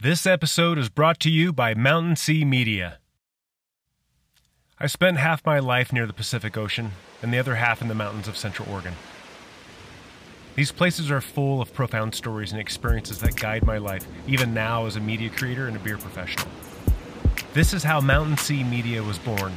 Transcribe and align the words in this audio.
This 0.00 0.26
episode 0.26 0.78
is 0.78 0.88
brought 0.88 1.18
to 1.20 1.28
you 1.28 1.52
by 1.52 1.74
Mountain 1.74 2.14
Sea 2.14 2.44
Media. 2.44 2.98
I 4.78 4.86
spent 4.86 5.16
half 5.16 5.44
my 5.44 5.58
life 5.58 5.92
near 5.92 6.06
the 6.06 6.12
Pacific 6.12 6.56
Ocean 6.56 6.92
and 7.20 7.34
the 7.34 7.38
other 7.40 7.56
half 7.56 7.82
in 7.82 7.88
the 7.88 7.96
mountains 7.96 8.28
of 8.28 8.36
Central 8.36 8.70
Oregon. 8.70 8.94
These 10.54 10.70
places 10.70 11.10
are 11.10 11.20
full 11.20 11.60
of 11.60 11.74
profound 11.74 12.14
stories 12.14 12.52
and 12.52 12.60
experiences 12.60 13.18
that 13.18 13.34
guide 13.34 13.66
my 13.66 13.78
life, 13.78 14.06
even 14.28 14.54
now 14.54 14.86
as 14.86 14.94
a 14.94 15.00
media 15.00 15.30
creator 15.30 15.66
and 15.66 15.74
a 15.74 15.80
beer 15.80 15.98
professional. 15.98 16.46
This 17.52 17.74
is 17.74 17.82
how 17.82 18.00
Mountain 18.00 18.36
Sea 18.36 18.62
Media 18.62 19.02
was 19.02 19.18
born. 19.18 19.52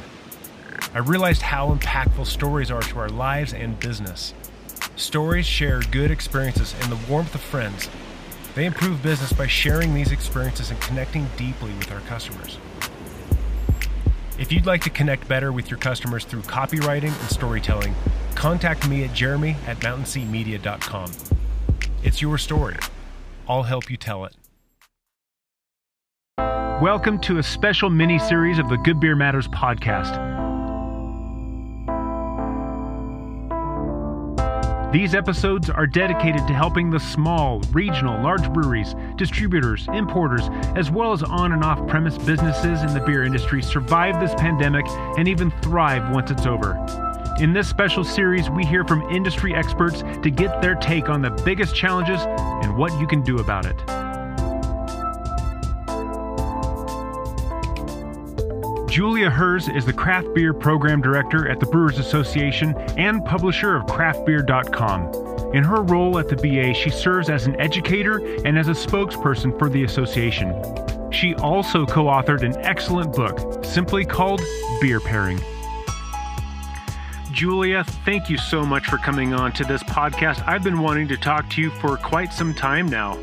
I 0.92 0.98
realized 0.98 1.42
how 1.42 1.72
impactful 1.72 2.26
stories 2.26 2.72
are 2.72 2.82
to 2.82 2.98
our 2.98 3.10
lives 3.10 3.54
and 3.54 3.78
business. 3.78 4.34
Stories 4.96 5.46
share 5.46 5.82
good 5.92 6.10
experiences 6.10 6.74
and 6.80 6.90
the 6.90 6.98
warmth 7.08 7.32
of 7.36 7.40
friends 7.40 7.88
they 8.54 8.66
improve 8.66 9.02
business 9.02 9.32
by 9.32 9.46
sharing 9.46 9.94
these 9.94 10.12
experiences 10.12 10.70
and 10.70 10.80
connecting 10.80 11.26
deeply 11.36 11.72
with 11.74 11.90
our 11.90 12.00
customers. 12.00 12.58
If 14.38 14.50
you'd 14.50 14.66
like 14.66 14.82
to 14.82 14.90
connect 14.90 15.28
better 15.28 15.52
with 15.52 15.70
your 15.70 15.78
customers 15.78 16.24
through 16.24 16.42
copywriting 16.42 17.18
and 17.20 17.30
storytelling, 17.30 17.94
contact 18.34 18.88
me 18.88 19.04
at 19.04 19.14
jeremy 19.14 19.56
at 19.66 19.78
mountainseamedia.com. 19.80 21.12
It's 22.02 22.20
your 22.20 22.38
story. 22.38 22.76
I'll 23.48 23.62
help 23.62 23.90
you 23.90 23.96
tell 23.96 24.24
it. 24.24 24.34
Welcome 26.82 27.20
to 27.20 27.38
a 27.38 27.42
special 27.42 27.90
mini 27.90 28.18
series 28.18 28.58
of 28.58 28.68
the 28.68 28.76
Good 28.78 28.98
Beer 28.98 29.14
Matters 29.14 29.46
podcast. 29.48 30.31
These 34.92 35.14
episodes 35.14 35.70
are 35.70 35.86
dedicated 35.86 36.46
to 36.46 36.52
helping 36.52 36.90
the 36.90 37.00
small, 37.00 37.60
regional, 37.72 38.22
large 38.22 38.52
breweries, 38.52 38.94
distributors, 39.16 39.88
importers, 39.88 40.50
as 40.76 40.90
well 40.90 41.14
as 41.14 41.22
on 41.22 41.52
and 41.52 41.64
off 41.64 41.86
premise 41.86 42.18
businesses 42.18 42.82
in 42.82 42.92
the 42.92 43.00
beer 43.00 43.24
industry 43.24 43.62
survive 43.62 44.20
this 44.20 44.34
pandemic 44.34 44.86
and 45.16 45.28
even 45.28 45.50
thrive 45.62 46.14
once 46.14 46.30
it's 46.30 46.44
over. 46.44 46.74
In 47.40 47.54
this 47.54 47.70
special 47.70 48.04
series, 48.04 48.50
we 48.50 48.66
hear 48.66 48.84
from 48.84 49.00
industry 49.10 49.54
experts 49.54 50.02
to 50.22 50.30
get 50.30 50.60
their 50.60 50.74
take 50.74 51.08
on 51.08 51.22
the 51.22 51.30
biggest 51.42 51.74
challenges 51.74 52.20
and 52.28 52.76
what 52.76 52.92
you 53.00 53.06
can 53.06 53.22
do 53.22 53.38
about 53.38 53.64
it. 53.64 54.01
Julia 58.92 59.30
Herz 59.30 59.70
is 59.70 59.86
the 59.86 59.92
Craft 59.94 60.34
Beer 60.34 60.52
Program 60.52 61.00
Director 61.00 61.48
at 61.48 61.58
the 61.58 61.64
Brewers 61.64 61.98
Association 61.98 62.76
and 62.98 63.24
publisher 63.24 63.74
of 63.74 63.86
craftbeer.com. 63.86 65.54
In 65.54 65.64
her 65.64 65.82
role 65.82 66.18
at 66.18 66.28
the 66.28 66.36
BA, 66.36 66.74
she 66.74 66.90
serves 66.90 67.30
as 67.30 67.46
an 67.46 67.58
educator 67.58 68.18
and 68.44 68.58
as 68.58 68.68
a 68.68 68.72
spokesperson 68.72 69.58
for 69.58 69.70
the 69.70 69.84
association. 69.84 70.52
She 71.10 71.34
also 71.36 71.86
co 71.86 72.04
authored 72.04 72.42
an 72.42 72.54
excellent 72.58 73.14
book, 73.14 73.64
simply 73.64 74.04
called 74.04 74.42
Beer 74.82 75.00
Pairing. 75.00 75.40
Julia, 77.32 77.84
thank 78.04 78.28
you 78.28 78.36
so 78.36 78.62
much 78.62 78.84
for 78.88 78.98
coming 78.98 79.32
on 79.32 79.52
to 79.52 79.64
this 79.64 79.82
podcast. 79.84 80.46
I've 80.46 80.62
been 80.62 80.80
wanting 80.80 81.08
to 81.08 81.16
talk 81.16 81.48
to 81.52 81.62
you 81.62 81.70
for 81.70 81.96
quite 81.96 82.30
some 82.30 82.52
time 82.52 82.88
now. 82.88 83.18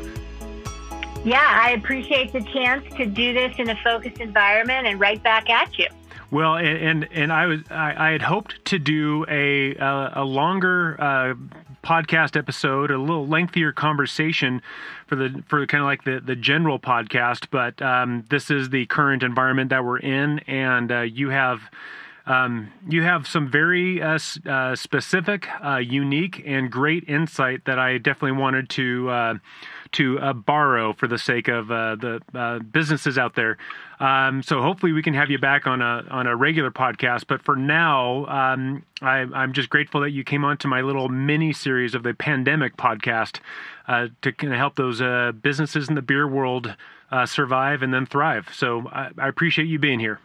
Yeah, 1.24 1.60
I 1.62 1.72
appreciate 1.72 2.32
the 2.32 2.40
chance 2.40 2.84
to 2.96 3.04
do 3.04 3.34
this 3.34 3.54
in 3.58 3.68
a 3.68 3.76
focused 3.84 4.20
environment 4.20 4.86
and 4.86 4.98
right 4.98 5.22
back 5.22 5.50
at 5.50 5.78
you. 5.78 5.86
Well, 6.30 6.56
and 6.56 6.78
and, 6.78 7.08
and 7.12 7.32
I 7.32 7.46
was 7.46 7.60
I, 7.70 8.08
I, 8.08 8.12
had 8.12 8.22
hoped 8.22 8.64
to 8.66 8.78
do 8.78 9.26
a 9.28 9.74
a, 9.74 10.12
a 10.16 10.24
longer 10.24 10.96
uh, 10.98 11.34
podcast 11.84 12.36
episode, 12.36 12.90
a 12.90 12.98
little 12.98 13.26
lengthier 13.26 13.72
conversation 13.72 14.62
for 15.06 15.16
the 15.16 15.42
for 15.46 15.66
kind 15.66 15.82
of 15.82 15.86
like 15.86 16.04
the 16.04 16.20
the 16.24 16.36
general 16.36 16.78
podcast, 16.78 17.48
but 17.50 17.82
um, 17.82 18.24
this 18.30 18.50
is 18.50 18.70
the 18.70 18.86
current 18.86 19.22
environment 19.22 19.70
that 19.70 19.84
we're 19.84 19.98
in, 19.98 20.38
and 20.40 20.90
uh, 20.90 21.00
you 21.00 21.30
have. 21.30 21.60
Um, 22.26 22.70
you 22.88 23.02
have 23.02 23.26
some 23.26 23.50
very 23.50 24.00
uh, 24.00 24.18
uh 24.46 24.76
specific, 24.76 25.48
uh, 25.64 25.78
unique, 25.78 26.42
and 26.46 26.70
great 26.70 27.08
insight 27.08 27.64
that 27.64 27.78
I 27.78 27.98
definitely 27.98 28.38
wanted 28.38 28.68
to 28.70 29.08
uh, 29.08 29.34
to 29.92 30.18
uh, 30.18 30.32
borrow 30.32 30.92
for 30.92 31.06
the 31.06 31.18
sake 31.18 31.48
of 31.48 31.70
uh, 31.70 31.96
the 31.96 32.20
uh, 32.34 32.58
businesses 32.60 33.18
out 33.18 33.34
there. 33.34 33.58
Um, 33.98 34.42
so 34.42 34.62
hopefully 34.62 34.92
we 34.92 35.02
can 35.02 35.14
have 35.14 35.30
you 35.30 35.38
back 35.38 35.66
on 35.66 35.82
a 35.82 36.04
on 36.10 36.26
a 36.26 36.34
regular 36.36 36.70
podcast. 36.70 37.26
But 37.26 37.42
for 37.42 37.56
now, 37.56 38.26
um, 38.26 38.84
I, 39.02 39.26
am 39.34 39.52
just 39.52 39.68
grateful 39.68 40.00
that 40.02 40.10
you 40.10 40.24
came 40.24 40.44
on 40.44 40.56
to 40.58 40.68
my 40.68 40.80
little 40.80 41.08
mini 41.08 41.52
series 41.52 41.94
of 41.94 42.02
the 42.02 42.14
pandemic 42.14 42.76
podcast 42.76 43.40
uh, 43.88 44.08
to 44.22 44.32
kind 44.32 44.52
of 44.52 44.58
help 44.58 44.76
those 44.76 45.00
uh, 45.00 45.32
businesses 45.42 45.88
in 45.88 45.94
the 45.94 46.02
beer 46.02 46.26
world 46.26 46.74
uh, 47.10 47.26
survive 47.26 47.82
and 47.82 47.92
then 47.92 48.06
thrive. 48.06 48.48
So 48.54 48.88
I, 48.92 49.10
I 49.18 49.28
appreciate 49.28 49.66
you 49.66 49.78
being 49.78 50.00
here. 50.00 50.20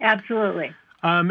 Absolutely. 0.00 0.74
Um, 1.04 1.30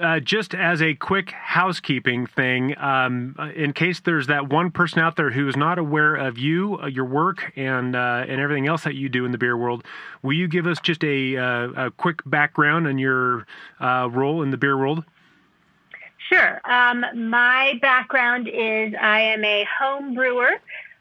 uh, 0.00 0.20
just 0.20 0.54
as 0.54 0.80
a 0.80 0.94
quick 0.94 1.32
housekeeping 1.32 2.24
thing, 2.24 2.78
um, 2.78 3.34
in 3.54 3.72
case 3.72 4.00
there's 4.00 4.28
that 4.28 4.48
one 4.48 4.70
person 4.70 5.00
out 5.00 5.16
there 5.16 5.30
who 5.30 5.48
is 5.48 5.56
not 5.56 5.76
aware 5.76 6.14
of 6.14 6.38
you, 6.38 6.78
uh, 6.80 6.86
your 6.86 7.04
work, 7.04 7.52
and 7.56 7.96
uh, 7.96 8.24
and 8.28 8.40
everything 8.40 8.68
else 8.68 8.84
that 8.84 8.94
you 8.94 9.08
do 9.08 9.24
in 9.24 9.32
the 9.32 9.38
beer 9.38 9.56
world, 9.56 9.84
will 10.22 10.34
you 10.34 10.46
give 10.46 10.68
us 10.68 10.78
just 10.80 11.02
a, 11.02 11.36
uh, 11.36 11.86
a 11.86 11.90
quick 11.90 12.20
background 12.24 12.86
on 12.86 12.96
your 12.96 13.44
uh, 13.80 14.08
role 14.10 14.40
in 14.40 14.50
the 14.50 14.56
beer 14.56 14.78
world? 14.78 15.04
Sure. 16.28 16.60
Um, 16.64 17.04
my 17.28 17.78
background 17.82 18.48
is 18.48 18.94
I 18.98 19.20
am 19.20 19.44
a 19.44 19.66
home 19.80 20.14
brewer 20.14 20.60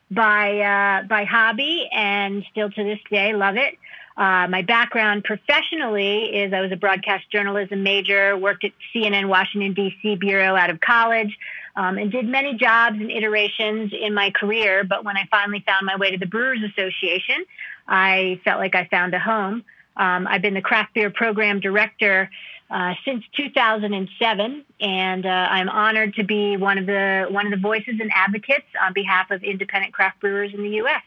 by 0.10 0.60
uh, 0.60 1.08
by 1.08 1.24
hobby, 1.24 1.88
and 1.94 2.44
still 2.52 2.72
to 2.72 2.84
this 2.84 3.00
day 3.12 3.34
love 3.34 3.58
it. 3.58 3.78
Uh, 4.18 4.48
my 4.50 4.62
background 4.62 5.24
professionally 5.24 6.26
is 6.36 6.54
I 6.54 6.62
was 6.62 6.72
a 6.72 6.76
broadcast 6.76 7.30
journalism 7.32 7.84
major, 7.84 8.38
worked 8.38 8.64
at 8.66 8.72
CNN 8.94 9.28
Washington, 9.28 9.74
D.C. 9.74 10.16
Bureau 10.16 10.56
out 10.56 10.70
of 10.70 10.82
college, 10.82 11.38
um, 11.76 11.98
and 11.98 12.12
did 12.12 12.28
many 12.28 12.56
jobs 12.56 12.98
and 13.00 13.10
iterations 13.10 13.94
in 13.94 14.14
my 14.14 14.32
career. 14.32 14.84
But 14.84 15.06
when 15.06 15.16
I 15.16 15.28
finally 15.32 15.64
found 15.66 15.86
my 15.86 15.96
way 15.96 16.12
to 16.12 16.18
the 16.18 16.26
Brewers 16.26 16.60
Association, 16.62 17.46
I 17.88 18.40
felt 18.44 18.60
like 18.60 18.76
I 18.76 18.86
found 18.86 19.14
a 19.14 19.20
home. 19.20 19.64
Um, 19.96 20.28
I've 20.28 20.42
been 20.42 20.54
the 20.54 20.62
craft 20.62 20.94
beer 20.94 21.10
program 21.10 21.60
director 21.60 22.30
uh, 22.70 22.94
since 23.06 23.24
2007, 23.36 24.66
and 24.80 25.26
uh, 25.26 25.30
I'm 25.30 25.70
honored 25.70 26.16
to 26.16 26.24
be 26.24 26.58
one 26.58 26.78
of 26.78 26.86
the 26.86 27.28
one 27.30 27.46
of 27.46 27.52
the 27.52 27.58
voices 27.58 27.96
and 28.00 28.10
advocates 28.14 28.68
on 28.82 28.94
behalf 28.94 29.30
of 29.32 29.44
independent 29.44 29.94
craft 29.94 30.20
brewers 30.22 30.54
in 30.54 30.64
the 30.64 30.70
U.S. 30.70 31.02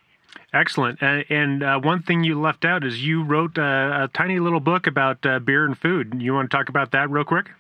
Excellent. 0.52 1.02
Uh, 1.02 1.22
and 1.28 1.62
uh, 1.62 1.80
one 1.80 2.02
thing 2.02 2.22
you 2.24 2.40
left 2.40 2.64
out 2.64 2.84
is 2.84 3.04
you 3.04 3.24
wrote 3.24 3.58
a, 3.58 4.04
a 4.04 4.10
tiny 4.14 4.38
little 4.38 4.60
book 4.60 4.86
about 4.86 5.24
uh, 5.26 5.38
beer 5.38 5.64
and 5.64 5.76
food. 5.76 6.14
You 6.20 6.34
want 6.34 6.50
to 6.50 6.56
talk 6.56 6.68
about 6.68 6.92
that 6.92 7.10
real 7.10 7.24
quick? 7.24 7.50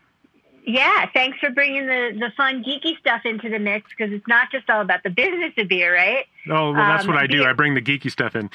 Yeah, 0.66 1.06
thanks 1.12 1.38
for 1.40 1.50
bringing 1.50 1.86
the, 1.86 2.16
the 2.18 2.32
fun 2.36 2.64
geeky 2.64 2.98
stuff 2.98 3.22
into 3.24 3.50
the 3.50 3.58
mix 3.58 3.90
because 3.90 4.12
it's 4.12 4.26
not 4.26 4.50
just 4.50 4.70
all 4.70 4.80
about 4.80 5.02
the 5.02 5.10
business 5.10 5.52
of 5.58 5.68
beer, 5.68 5.94
right? 5.94 6.24
Oh, 6.48 6.72
well, 6.72 6.74
that's 6.74 7.04
um, 7.04 7.08
what 7.10 7.18
I 7.18 7.26
beer, 7.26 7.42
do. 7.42 7.44
I 7.46 7.52
bring 7.52 7.74
the 7.74 7.82
geeky 7.82 8.10
stuff 8.10 8.34
in. 8.34 8.48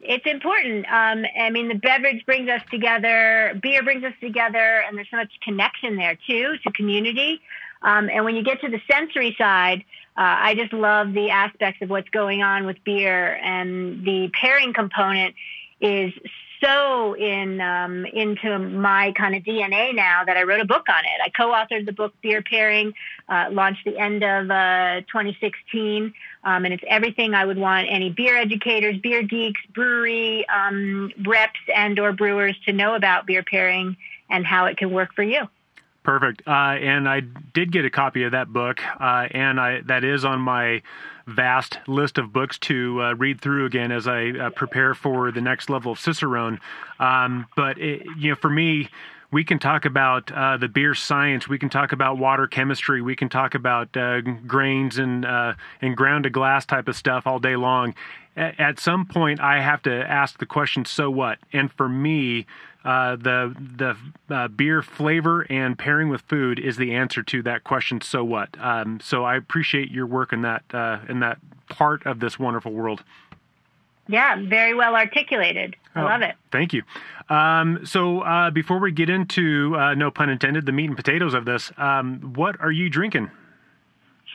It's 0.00 0.26
important. 0.26 0.84
Um, 0.86 1.24
I 1.40 1.50
mean, 1.50 1.68
the 1.68 1.76
beverage 1.76 2.26
brings 2.26 2.48
us 2.48 2.62
together, 2.70 3.56
beer 3.62 3.84
brings 3.84 4.02
us 4.02 4.14
together, 4.20 4.82
and 4.86 4.96
there's 4.96 5.08
so 5.10 5.16
much 5.16 5.30
connection 5.42 5.96
there 5.96 6.18
too 6.26 6.56
to 6.64 6.72
community. 6.72 7.40
Um, 7.82 8.08
and 8.08 8.24
when 8.24 8.34
you 8.34 8.42
get 8.42 8.60
to 8.62 8.68
the 8.68 8.80
sensory 8.90 9.34
side, 9.38 9.84
uh, 10.16 10.20
I 10.20 10.54
just 10.54 10.72
love 10.72 11.12
the 11.12 11.30
aspects 11.30 11.80
of 11.82 11.90
what's 11.90 12.08
going 12.10 12.42
on 12.42 12.66
with 12.66 12.76
beer, 12.84 13.34
and 13.36 14.04
the 14.04 14.30
pairing 14.38 14.74
component 14.74 15.34
is 15.80 16.12
so 16.62 17.14
in 17.14 17.60
um, 17.60 18.06
into 18.06 18.58
my 18.58 19.12
kind 19.12 19.34
of 19.34 19.42
DNA 19.42 19.94
now 19.94 20.24
that 20.24 20.36
I 20.36 20.42
wrote 20.42 20.60
a 20.60 20.64
book 20.64 20.84
on 20.88 21.04
it. 21.04 21.20
I 21.24 21.28
co-authored 21.30 21.86
the 21.86 21.92
book 21.92 22.14
Beer 22.22 22.42
Pairing, 22.42 22.92
uh, 23.28 23.48
launched 23.50 23.84
the 23.84 23.98
end 23.98 24.22
of 24.22 24.50
uh, 24.50 25.00
2016, 25.10 26.12
um, 26.44 26.64
and 26.64 26.72
it's 26.72 26.84
everything 26.86 27.34
I 27.34 27.44
would 27.44 27.58
want 27.58 27.88
any 27.90 28.10
beer 28.10 28.36
educators, 28.36 28.98
beer 28.98 29.22
geeks, 29.22 29.60
brewery 29.74 30.46
um, 30.48 31.10
reps, 31.26 31.60
and/or 31.74 32.12
brewers 32.12 32.56
to 32.66 32.72
know 32.72 32.94
about 32.94 33.26
beer 33.26 33.42
pairing 33.42 33.96
and 34.30 34.46
how 34.46 34.66
it 34.66 34.76
can 34.76 34.90
work 34.90 35.14
for 35.14 35.22
you. 35.22 35.48
Perfect. 36.02 36.42
Uh, 36.46 36.50
and 36.50 37.08
I 37.08 37.20
did 37.20 37.70
get 37.70 37.84
a 37.84 37.90
copy 37.90 38.24
of 38.24 38.32
that 38.32 38.52
book, 38.52 38.80
uh, 39.00 39.28
and 39.30 39.60
I 39.60 39.82
that 39.82 40.02
is 40.02 40.24
on 40.24 40.40
my 40.40 40.82
vast 41.28 41.78
list 41.86 42.18
of 42.18 42.32
books 42.32 42.58
to 42.58 43.00
uh, 43.00 43.14
read 43.14 43.40
through 43.40 43.66
again 43.66 43.92
as 43.92 44.08
I 44.08 44.30
uh, 44.30 44.50
prepare 44.50 44.94
for 44.94 45.30
the 45.30 45.40
next 45.40 45.70
level 45.70 45.92
of 45.92 46.00
Cicerone. 46.00 46.58
Um, 46.98 47.46
but 47.54 47.78
it, 47.78 48.04
you 48.18 48.30
know, 48.30 48.34
for 48.34 48.50
me, 48.50 48.88
we 49.32 49.44
can 49.44 49.58
talk 49.58 49.86
about 49.86 50.30
uh, 50.30 50.58
the 50.58 50.68
beer 50.68 50.94
science. 50.94 51.48
We 51.48 51.58
can 51.58 51.70
talk 51.70 51.92
about 51.92 52.18
water 52.18 52.46
chemistry. 52.46 53.00
We 53.00 53.16
can 53.16 53.30
talk 53.30 53.54
about 53.54 53.96
uh, 53.96 54.20
grains 54.20 54.98
and 54.98 55.24
uh, 55.24 55.54
and 55.80 55.96
ground 55.96 56.24
to 56.24 56.30
glass 56.30 56.66
type 56.66 56.86
of 56.86 56.94
stuff 56.94 57.26
all 57.26 57.38
day 57.38 57.56
long. 57.56 57.94
A- 58.36 58.60
at 58.60 58.78
some 58.78 59.06
point, 59.06 59.40
I 59.40 59.60
have 59.60 59.82
to 59.82 59.92
ask 59.92 60.38
the 60.38 60.46
question, 60.46 60.84
"So 60.84 61.10
what?" 61.10 61.38
And 61.52 61.72
for 61.72 61.88
me, 61.88 62.46
uh, 62.84 63.16
the 63.16 63.56
the 63.76 64.34
uh, 64.34 64.48
beer 64.48 64.82
flavor 64.82 65.46
and 65.48 65.78
pairing 65.78 66.10
with 66.10 66.20
food 66.22 66.58
is 66.58 66.76
the 66.76 66.94
answer 66.94 67.22
to 67.22 67.42
that 67.42 67.64
question. 67.64 68.02
So 68.02 68.22
what? 68.22 68.50
Um, 68.60 69.00
so 69.00 69.24
I 69.24 69.36
appreciate 69.36 69.90
your 69.90 70.06
work 70.06 70.34
in 70.34 70.42
that 70.42 70.62
uh, 70.74 70.98
in 71.08 71.20
that 71.20 71.38
part 71.70 72.04
of 72.04 72.20
this 72.20 72.38
wonderful 72.38 72.72
world. 72.72 73.02
Yeah, 74.12 74.36
very 74.46 74.74
well 74.74 74.94
articulated. 74.94 75.74
I 75.94 76.02
oh, 76.02 76.04
love 76.04 76.20
it. 76.20 76.34
Thank 76.50 76.74
you. 76.74 76.82
Um, 77.30 77.80
so 77.86 78.20
uh, 78.20 78.50
before 78.50 78.78
we 78.78 78.92
get 78.92 79.08
into, 79.08 79.74
uh, 79.74 79.94
no 79.94 80.10
pun 80.10 80.28
intended, 80.28 80.66
the 80.66 80.72
meat 80.72 80.84
and 80.84 80.96
potatoes 80.96 81.32
of 81.32 81.46
this, 81.46 81.72
um, 81.78 82.34
what 82.34 82.60
are 82.60 82.70
you 82.70 82.90
drinking? 82.90 83.30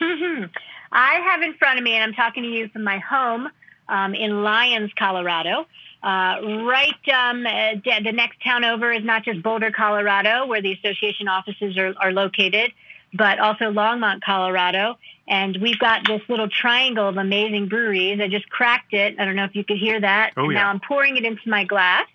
I 0.90 1.14
have 1.20 1.42
in 1.42 1.54
front 1.54 1.78
of 1.78 1.84
me, 1.84 1.94
and 1.94 2.02
I'm 2.02 2.12
talking 2.12 2.42
to 2.42 2.48
you 2.48 2.68
from 2.70 2.82
my 2.82 2.98
home 2.98 3.48
um, 3.88 4.16
in 4.16 4.42
Lyons, 4.42 4.90
Colorado. 4.98 5.66
Uh, 6.02 6.64
right, 6.64 7.08
um, 7.14 7.46
uh, 7.46 7.74
the 7.84 8.12
next 8.12 8.42
town 8.42 8.64
over 8.64 8.90
is 8.90 9.04
not 9.04 9.24
just 9.24 9.44
Boulder, 9.44 9.70
Colorado, 9.70 10.46
where 10.46 10.60
the 10.60 10.72
association 10.72 11.28
offices 11.28 11.78
are, 11.78 11.94
are 12.00 12.10
located, 12.10 12.72
but 13.14 13.38
also 13.38 13.66
Longmont, 13.66 14.22
Colorado. 14.22 14.98
And 15.28 15.58
we've 15.60 15.78
got 15.78 16.06
this 16.06 16.22
little 16.28 16.48
triangle 16.48 17.06
of 17.06 17.18
amazing 17.18 17.68
breweries. 17.68 18.18
I 18.18 18.28
just 18.28 18.48
cracked 18.48 18.94
it. 18.94 19.20
I 19.20 19.26
don't 19.26 19.36
know 19.36 19.44
if 19.44 19.54
you 19.54 19.62
could 19.62 19.76
hear 19.76 20.00
that. 20.00 20.32
Oh, 20.38 20.48
yeah. 20.48 20.62
Now 20.62 20.70
I'm 20.70 20.80
pouring 20.80 21.18
it 21.18 21.24
into 21.24 21.48
my 21.48 21.64
glass. 21.64 22.06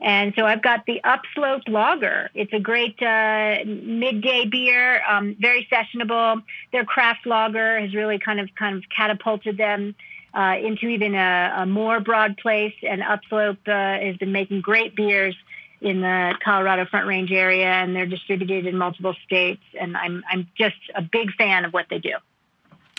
And 0.00 0.34
so 0.36 0.44
I've 0.44 0.62
got 0.62 0.84
the 0.86 1.00
Upslope 1.02 1.62
Lager. 1.66 2.28
It's 2.34 2.52
a 2.52 2.60
great 2.60 3.02
uh, 3.02 3.64
midday 3.64 4.44
beer, 4.44 5.02
um, 5.08 5.34
very 5.40 5.66
sessionable. 5.72 6.42
Their 6.72 6.84
craft 6.84 7.26
lager 7.26 7.80
has 7.80 7.94
really 7.94 8.18
kind 8.18 8.38
of 8.38 8.50
kind 8.54 8.76
of 8.76 8.84
catapulted 8.94 9.56
them 9.56 9.94
uh, 10.34 10.56
into 10.62 10.88
even 10.88 11.14
a, 11.14 11.54
a, 11.58 11.66
more 11.66 12.00
broad 12.00 12.36
place. 12.36 12.74
And 12.82 13.02
Upslope 13.02 13.66
uh, 13.66 13.72
has 13.72 14.16
been 14.18 14.32
making 14.32 14.60
great 14.60 14.94
beers 14.94 15.36
in 15.84 16.00
the 16.00 16.34
Colorado 16.42 16.86
Front 16.86 17.06
Range 17.06 17.30
area, 17.30 17.70
and 17.70 17.94
they're 17.94 18.06
distributed 18.06 18.66
in 18.66 18.76
multiple 18.76 19.14
states. 19.24 19.62
And 19.78 19.96
I'm 19.96 20.24
I'm 20.30 20.48
just 20.56 20.76
a 20.96 21.02
big 21.02 21.32
fan 21.34 21.64
of 21.66 21.72
what 21.72 21.86
they 21.90 21.98
do. 21.98 22.14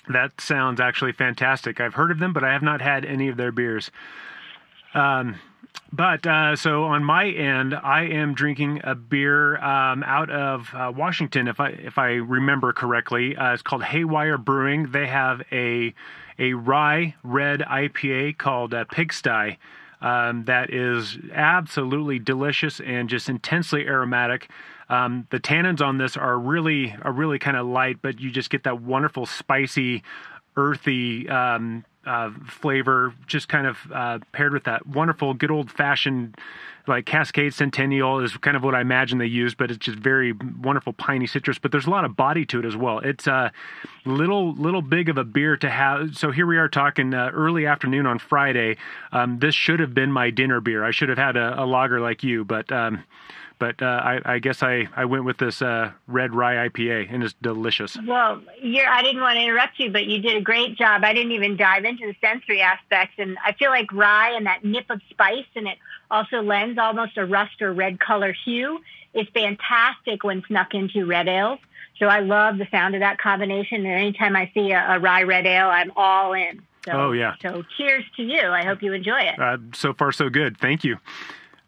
That 0.08 0.40
sounds 0.40 0.80
actually 0.80 1.14
fantastic. 1.14 1.82
I've 1.82 1.96
heard 1.96 2.12
of 2.12 2.20
them, 2.20 2.32
but 2.32 2.44
I 2.44 2.54
have 2.54 2.62
not 2.62 2.82
had 2.82 3.04
any 3.04 3.28
of 3.28 3.38
their 3.38 3.52
beers. 3.52 3.90
Um, 4.94 5.40
but 5.92 6.28
uh, 6.28 6.56
so 6.56 6.84
on 6.84 7.04
my 7.04 7.28
end, 7.28 7.74
I 7.74 8.04
am 8.04 8.36
drinking 8.36 8.82
a 8.84 8.94
beer 8.94 9.58
um, 9.58 10.04
out 10.04 10.30
of 10.30 10.70
uh, 10.74 10.94
Washington, 10.96 11.48
if 11.48 11.60
I 11.60 11.70
if 11.70 11.98
I 11.98 12.14
remember 12.14 12.72
correctly. 12.72 13.36
Uh, 13.36 13.54
it's 13.54 13.64
called 13.64 13.84
Haywire 13.84 14.38
Brewing. 14.38 14.92
They 14.92 15.08
have 15.08 15.42
a 15.52 15.94
a 16.38 16.54
rye 16.54 17.16
red 17.24 17.62
IPA 17.62 18.38
called 18.38 18.76
uh, 18.76 18.86
Pigsty. 18.86 19.58
Um, 20.01 20.45
that 20.45 20.74
is 20.74 21.18
absolutely 21.33 22.19
delicious 22.19 22.80
and 22.80 23.09
just 23.09 23.30
intensely 23.30 23.88
aromatic. 23.88 24.50
Um, 24.89 25.27
the 25.31 25.39
tannins 25.39 25.81
on 25.81 25.97
this 25.97 26.15
are 26.15 26.38
really 26.38 26.95
are 27.01 27.12
really 27.12 27.39
kind 27.39 27.57
of 27.57 27.65
light, 27.65 27.97
but 28.01 28.19
you 28.19 28.30
just 28.30 28.50
get 28.50 28.63
that 28.63 28.81
wonderful 28.81 29.25
spicy, 29.25 30.03
earthy 30.57 31.27
um, 31.30 31.86
uh, 32.06 32.30
flavor, 32.47 33.13
just 33.25 33.47
kind 33.47 33.68
of 33.68 33.77
uh, 33.94 34.19
paired 34.31 34.53
with 34.53 34.65
that 34.65 34.86
wonderful, 34.86 35.33
good 35.33 35.51
old 35.51 35.71
fashioned, 35.71 36.38
like 36.88 37.06
Cascade 37.06 37.54
Centennial 37.54 38.20
is 38.20 38.36
kind 38.38 38.56
of 38.58 38.64
what 38.64 38.76
I 38.76 38.82
imagine 38.82 39.18
they 39.18 39.26
use, 39.26 39.56
but 39.56 39.72
it's 39.72 39.80
just 39.86 39.98
very 39.98 40.34
wonderful 40.60 40.94
piney 40.94 41.28
citrus. 41.28 41.60
But 41.60 41.72
there's 41.72 41.88
a 41.88 41.90
lot 41.90 42.06
of 42.06 42.16
body 42.16 42.46
to 42.48 42.60
it 42.60 42.66
as 42.66 42.76
well. 42.76 43.00
It's 43.00 43.28
a 43.28 43.34
uh, 43.34 43.50
little 44.06 44.54
little 44.54 44.82
big 44.82 45.10
of 45.10 45.18
a 45.18 45.24
beer 45.24 45.58
to 45.58 45.70
have. 45.70 46.18
So 46.18 46.32
here 46.32 46.46
we 46.46 46.58
are 46.58 46.70
talking 46.70 47.14
uh, 47.14 47.30
early 47.34 47.66
afternoon 47.66 48.06
on 48.06 48.20
Friday. 48.20 48.78
Um, 49.12 49.40
this 49.40 49.56
should 49.56 49.80
have 49.80 49.94
been 49.94 50.12
my 50.12 50.30
dinner 50.30 50.62
beer. 50.62 50.84
I 50.84 50.92
should 50.92 51.10
have 51.10 51.18
had 51.18 51.36
a, 51.36 51.62
a 51.62 51.66
lager 51.66 52.00
like 52.00 52.24
you, 52.24 52.44
but. 52.46 52.72
Um, 52.72 53.04
but 53.60 53.81
uh, 53.81 53.86
I, 53.86 54.19
I, 54.25 54.40
guess 54.40 54.63
I, 54.63 54.88
I 54.96 55.06
went 55.06 55.25
with 55.25 55.38
this 55.38 55.62
uh, 55.62 55.92
red 56.07 56.34
rye 56.34 56.68
IPA, 56.68 57.13
and 57.13 57.24
it's 57.24 57.34
delicious. 57.42 57.98
Well, 58.07 58.42
you're, 58.62 58.88
I 58.88 59.02
didn't 59.02 59.22
want 59.22 59.38
to 59.38 59.44
interrupt 59.44 59.80
you, 59.80 59.92
but 59.92 60.06
you 60.06 60.22
did 60.22 60.38
a 60.38 60.42
great 60.42 60.78
job. 60.78 61.04
I 61.04 61.13
didn't 61.13 61.31
even 61.31 61.57
dive 61.57 61.86
into 61.86 62.06
the 62.06 62.16
sensory 62.22 62.62
aspects, 62.62 63.16
and 63.18 63.38
I 63.46 63.54
feel 63.54 63.69
like 63.69 63.92
rye 63.92 64.31
and 64.36 64.46
that 64.46 64.63
nip 64.63 64.86
of 64.90 65.02
spice, 65.10 65.46
and 65.56 65.68
it 65.68 65.78
also 66.12 66.42
lends 66.42 66.78
almost 66.78 67.18
a 67.18 67.25
rust 67.25 67.62
or 67.62 67.74
red 67.74 68.00
color 68.00 68.34
hue. 68.46 68.80
It's 69.13 69.30
fantastic 69.31 70.24
when 70.24 70.44
snuck 70.48 70.74
into 70.74 71.06
red 71.06 71.28
ales. 71.28 71.60
So 72.00 72.07
I 72.07 72.19
love 72.19 72.57
the 72.57 72.68
sound 72.72 72.96
of 72.96 73.00
that 73.00 73.18
combination. 73.18 73.86
And 73.86 73.88
anytime 73.88 74.36
I 74.36 74.52
see 74.54 74.72
a, 74.72 74.96
a 74.96 75.00
rye 75.00 75.24
red 75.24 75.46
ale, 75.46 75.69
I'm 75.69 75.92
all 75.96 76.34
in. 76.34 76.62
So, 76.86 76.92
oh 76.92 77.12
yeah. 77.13 77.36
So 77.42 77.63
cheers 77.78 78.04
to 78.18 78.24
you. 78.24 78.42
I 78.42 78.63
hope 78.63 78.84
you 78.84 78.94
enjoy 78.94 79.22
it. 79.22 79.40
Uh, 79.40 79.57
so 79.74 79.94
far, 79.94 80.12
so 80.12 80.30
good. 80.30 80.57
Thank 80.57 80.84
you. 80.84 80.98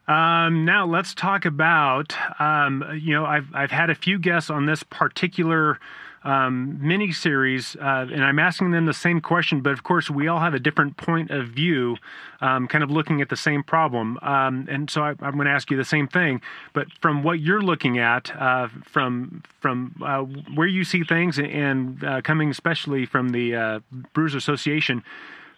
Um, 0.08 0.64
now 0.64 0.86
let's 0.86 1.14
talk 1.14 1.46
about. 1.46 2.16
Um, 2.40 2.84
you 3.00 3.14
know, 3.14 3.26
I've 3.26 3.48
I've 3.54 3.72
had 3.72 3.90
a 3.90 3.96
few 3.96 4.18
guests 4.20 4.50
on 4.50 4.66
this 4.66 4.84
particular 4.84 5.80
um, 6.24 6.78
mini 6.82 7.12
series, 7.12 7.76
uh, 7.76 8.08
and 8.12 8.24
I'm 8.24 8.40
asking 8.40 8.72
them 8.72 8.86
the 8.86 8.94
same 8.94 9.22
question, 9.22 9.62
but 9.62 9.72
of 9.72 9.84
course 9.84 10.10
we 10.10 10.28
all 10.28 10.40
have 10.40 10.54
a 10.54 10.60
different 10.60 10.98
point 10.98 11.32
of 11.32 11.48
view, 11.48 11.98
um, 12.42 12.68
kind 12.68 12.84
of 12.84 12.92
looking 12.92 13.22
at 13.22 13.30
the 13.30 13.38
same 13.38 13.64
problem. 13.64 14.18
Um, 14.22 14.68
and 14.70 14.90
so 14.90 15.04
I, 15.04 15.10
am 15.10 15.36
going 15.36 15.46
to 15.46 15.52
ask 15.52 15.70
you 15.72 15.78
the 15.78 15.86
same 15.86 16.08
thing, 16.08 16.42
but 16.74 16.88
from 17.02 17.24
what 17.24 17.40
you're 17.40 17.62
looking 17.62 17.98
at, 18.00 18.36
uh, 18.36 18.68
from 18.84 19.44
from 19.60 19.96
uh, 20.04 20.22
where 20.54 20.68
you 20.68 20.84
see 20.84 21.04
things, 21.04 21.40
and 21.40 22.04
uh, 22.04 22.22
coming 22.22 22.50
especially 22.50 23.06
from 23.06 23.30
the 23.30 23.56
uh, 23.56 23.80
Brewers 24.14 24.36
Association 24.36 25.04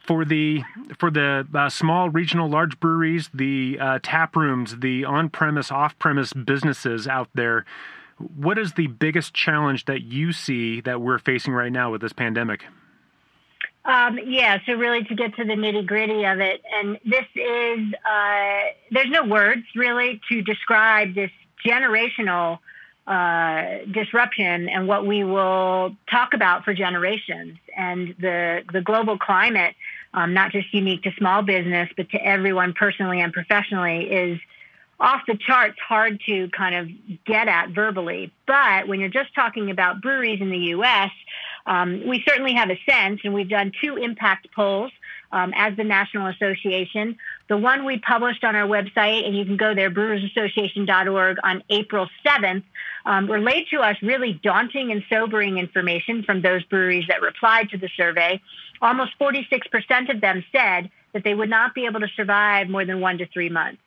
for 0.09 0.25
the 0.25 0.63
for 0.97 1.11
the 1.11 1.45
uh, 1.53 1.69
small 1.69 2.09
regional 2.09 2.49
large 2.49 2.79
breweries, 2.79 3.29
the 3.31 3.77
uh, 3.79 3.99
tap 4.01 4.35
rooms, 4.35 4.77
the 4.79 5.05
on-premise, 5.05 5.71
off-premise 5.71 6.33
businesses 6.33 7.07
out 7.07 7.29
there, 7.35 7.63
what 8.35 8.57
is 8.57 8.73
the 8.73 8.87
biggest 8.87 9.35
challenge 9.35 9.85
that 9.85 10.01
you 10.01 10.33
see 10.33 10.81
that 10.81 10.99
we're 10.99 11.19
facing 11.19 11.53
right 11.53 11.71
now 11.71 11.91
with 11.91 12.01
this 12.01 12.11
pandemic? 12.11 12.65
Um, 13.85 14.17
yeah, 14.25 14.57
so 14.65 14.73
really 14.73 15.03
to 15.03 15.13
get 15.13 15.35
to 15.35 15.45
the 15.45 15.53
nitty 15.53 15.85
gritty 15.85 16.25
of 16.25 16.39
it, 16.39 16.63
and 16.73 16.97
this 17.05 17.27
is 17.35 17.93
uh, 18.03 18.61
there's 18.89 19.11
no 19.11 19.25
words 19.25 19.61
really 19.75 20.19
to 20.29 20.41
describe 20.41 21.13
this 21.13 21.29
generational 21.63 22.57
uh, 23.05 23.85
disruption 23.91 24.69
and 24.69 24.87
what 24.87 25.05
we 25.05 25.23
will 25.23 25.95
talk 26.09 26.33
about 26.33 26.63
for 26.63 26.73
generations 26.73 27.59
and 27.77 28.15
the 28.19 28.61
the 28.73 28.81
global 28.81 29.19
climate 29.19 29.75
um, 30.13 30.33
not 30.33 30.51
just 30.51 30.73
unique 30.73 31.03
to 31.03 31.11
small 31.17 31.41
business, 31.41 31.89
but 31.95 32.09
to 32.09 32.23
everyone 32.23 32.73
personally 32.73 33.21
and 33.21 33.31
professionally, 33.33 34.09
is 34.09 34.39
off 34.99 35.21
the 35.27 35.37
charts 35.37 35.77
hard 35.79 36.19
to 36.27 36.49
kind 36.49 36.75
of 36.75 37.23
get 37.25 37.47
at 37.47 37.69
verbally. 37.69 38.31
But 38.45 38.87
when 38.87 38.99
you're 38.99 39.09
just 39.09 39.33
talking 39.33 39.71
about 39.71 40.01
breweries 40.01 40.41
in 40.41 40.49
the 40.49 40.57
U.S., 40.57 41.11
um, 41.65 42.05
we 42.07 42.23
certainly 42.27 42.53
have 42.53 42.69
a 42.69 42.79
sense, 42.89 43.21
and 43.23 43.33
we've 43.33 43.49
done 43.49 43.71
two 43.81 43.95
impact 43.97 44.47
polls 44.53 44.91
um, 45.31 45.53
as 45.55 45.75
the 45.77 45.83
National 45.83 46.27
Association. 46.27 47.17
The 47.47 47.57
one 47.57 47.85
we 47.85 47.99
published 47.99 48.43
on 48.43 48.55
our 48.55 48.67
website, 48.67 49.25
and 49.25 49.35
you 49.35 49.45
can 49.45 49.57
go 49.57 49.73
there, 49.73 49.89
brewersassociation.org, 49.89 51.37
on 51.43 51.63
April 51.69 52.07
7th, 52.25 52.63
um, 53.05 53.29
relayed 53.29 53.67
to 53.71 53.79
us 53.79 53.95
really 54.01 54.39
daunting 54.43 54.91
and 54.91 55.03
sobering 55.09 55.57
information 55.57 56.23
from 56.23 56.41
those 56.41 56.63
breweries 56.65 57.05
that 57.07 57.21
replied 57.21 57.69
to 57.69 57.77
the 57.77 57.89
survey 57.95 58.41
almost 58.81 59.17
46% 59.19 60.13
of 60.13 60.21
them 60.21 60.43
said 60.51 60.89
that 61.13 61.23
they 61.23 61.33
would 61.33 61.49
not 61.49 61.73
be 61.73 61.85
able 61.85 61.99
to 61.99 62.07
survive 62.15 62.69
more 62.69 62.85
than 62.85 63.01
one 63.01 63.17
to 63.17 63.27
three 63.27 63.49
months. 63.49 63.81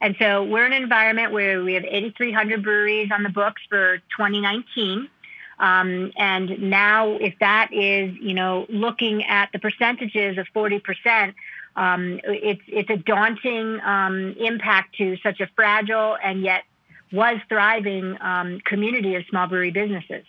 And 0.00 0.14
so 0.18 0.44
we're 0.44 0.64
in 0.64 0.72
an 0.72 0.82
environment 0.82 1.32
where 1.32 1.62
we 1.62 1.74
have 1.74 1.84
8,300 1.84 2.62
breweries 2.62 3.10
on 3.12 3.24
the 3.24 3.30
books 3.30 3.62
for 3.68 3.98
2019. 4.16 5.08
Um, 5.60 6.12
and 6.16 6.70
now, 6.70 7.12
if 7.12 7.34
that 7.40 7.72
is, 7.72 8.14
you 8.20 8.34
know, 8.34 8.66
looking 8.68 9.24
at 9.24 9.50
the 9.52 9.58
percentages 9.58 10.38
of 10.38 10.46
40%, 10.54 11.34
um, 11.76 12.20
it's 12.24 12.62
it's 12.66 12.90
a 12.90 12.96
daunting 12.96 13.80
um, 13.80 14.34
impact 14.38 14.96
to 14.96 15.16
such 15.18 15.40
a 15.40 15.48
fragile 15.54 16.16
and 16.22 16.42
yet 16.42 16.64
was 17.12 17.38
thriving 17.48 18.16
um, 18.20 18.60
community 18.64 19.14
of 19.14 19.24
small 19.30 19.46
brewery 19.46 19.70
businesses. 19.70 20.24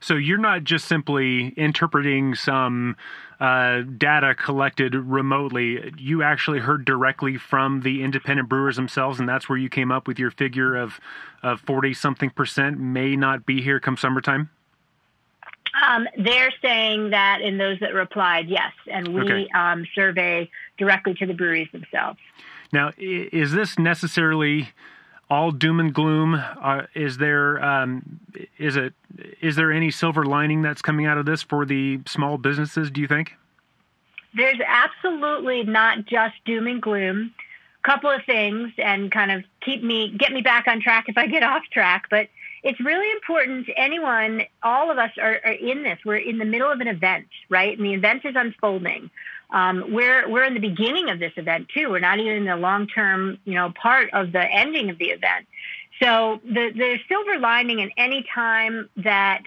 So 0.00 0.14
you're 0.14 0.38
not 0.38 0.64
just 0.64 0.86
simply 0.86 1.48
interpreting 1.56 2.34
some 2.34 2.96
uh, 3.40 3.82
data 3.82 4.34
collected 4.34 4.94
remotely. 4.94 5.92
You 5.96 6.22
actually 6.22 6.60
heard 6.60 6.84
directly 6.84 7.36
from 7.36 7.80
the 7.80 8.02
independent 8.02 8.48
brewers 8.48 8.76
themselves, 8.76 9.18
and 9.18 9.28
that's 9.28 9.48
where 9.48 9.58
you 9.58 9.68
came 9.68 9.90
up 9.90 10.06
with 10.06 10.18
your 10.18 10.30
figure 10.30 10.76
of 10.76 11.00
of 11.42 11.60
forty 11.60 11.94
something 11.94 12.30
percent 12.30 12.78
may 12.78 13.16
not 13.16 13.46
be 13.46 13.62
here 13.62 13.80
come 13.80 13.96
summertime. 13.96 14.50
Um, 15.86 16.06
they're 16.16 16.52
saying 16.62 17.10
that 17.10 17.40
in 17.40 17.58
those 17.58 17.78
that 17.80 17.94
replied, 17.94 18.48
yes, 18.48 18.72
and 18.90 19.14
we 19.14 19.20
okay. 19.22 19.48
um, 19.54 19.86
survey 19.94 20.50
directly 20.76 21.14
to 21.14 21.26
the 21.26 21.34
breweries 21.34 21.68
themselves. 21.72 22.18
Now, 22.72 22.92
is 22.98 23.52
this 23.52 23.78
necessarily 23.78 24.70
all 25.30 25.50
doom 25.50 25.80
and 25.80 25.92
gloom? 25.92 26.34
Uh, 26.34 26.82
is 26.94 27.18
there 27.18 27.62
um, 27.62 28.20
is 28.58 28.76
it 28.76 28.94
is 29.40 29.56
there 29.56 29.72
any 29.72 29.90
silver 29.90 30.24
lining 30.24 30.62
that's 30.62 30.82
coming 30.82 31.06
out 31.06 31.18
of 31.18 31.26
this 31.26 31.42
for 31.42 31.64
the 31.64 32.00
small 32.06 32.38
businesses? 32.38 32.90
Do 32.90 33.00
you 33.00 33.08
think? 33.08 33.34
There's 34.34 34.60
absolutely 34.66 35.64
not 35.64 36.04
just 36.04 36.34
doom 36.44 36.66
and 36.66 36.80
gloom. 36.80 37.32
A 37.84 37.88
couple 37.88 38.10
of 38.10 38.20
things, 38.26 38.72
and 38.78 39.10
kind 39.10 39.30
of 39.30 39.44
keep 39.64 39.82
me 39.82 40.14
get 40.18 40.32
me 40.32 40.42
back 40.42 40.66
on 40.66 40.80
track 40.80 41.06
if 41.08 41.16
I 41.16 41.26
get 41.26 41.42
off 41.42 41.62
track. 41.72 42.06
But 42.10 42.28
it's 42.62 42.80
really 42.80 43.10
important 43.12 43.66
to 43.66 43.72
anyone, 43.72 44.42
all 44.62 44.90
of 44.90 44.98
us 44.98 45.10
are, 45.20 45.40
are, 45.44 45.52
in 45.52 45.82
this. 45.82 45.98
We're 46.04 46.16
in 46.16 46.38
the 46.38 46.44
middle 46.44 46.70
of 46.70 46.80
an 46.80 46.88
event, 46.88 47.28
right? 47.48 47.76
And 47.76 47.86
the 47.86 47.94
event 47.94 48.24
is 48.24 48.34
unfolding. 48.36 49.10
Um, 49.50 49.92
we're 49.92 50.28
we're 50.28 50.44
in 50.44 50.54
the 50.54 50.60
beginning 50.60 51.08
of 51.08 51.18
this 51.18 51.32
event 51.36 51.68
too. 51.74 51.88
We're 51.90 52.00
not 52.00 52.18
even 52.18 52.34
in 52.34 52.44
the 52.44 52.56
long 52.56 52.86
term, 52.86 53.38
you 53.44 53.54
know, 53.54 53.72
part 53.80 54.10
of 54.12 54.32
the 54.32 54.44
ending 54.44 54.90
of 54.90 54.98
the 54.98 55.06
event. 55.06 55.46
So 56.02 56.40
the 56.44 56.70
the 56.74 56.98
silver 57.08 57.38
lining 57.38 57.78
in 57.78 57.90
any 57.96 58.26
time 58.34 58.90
that 58.96 59.42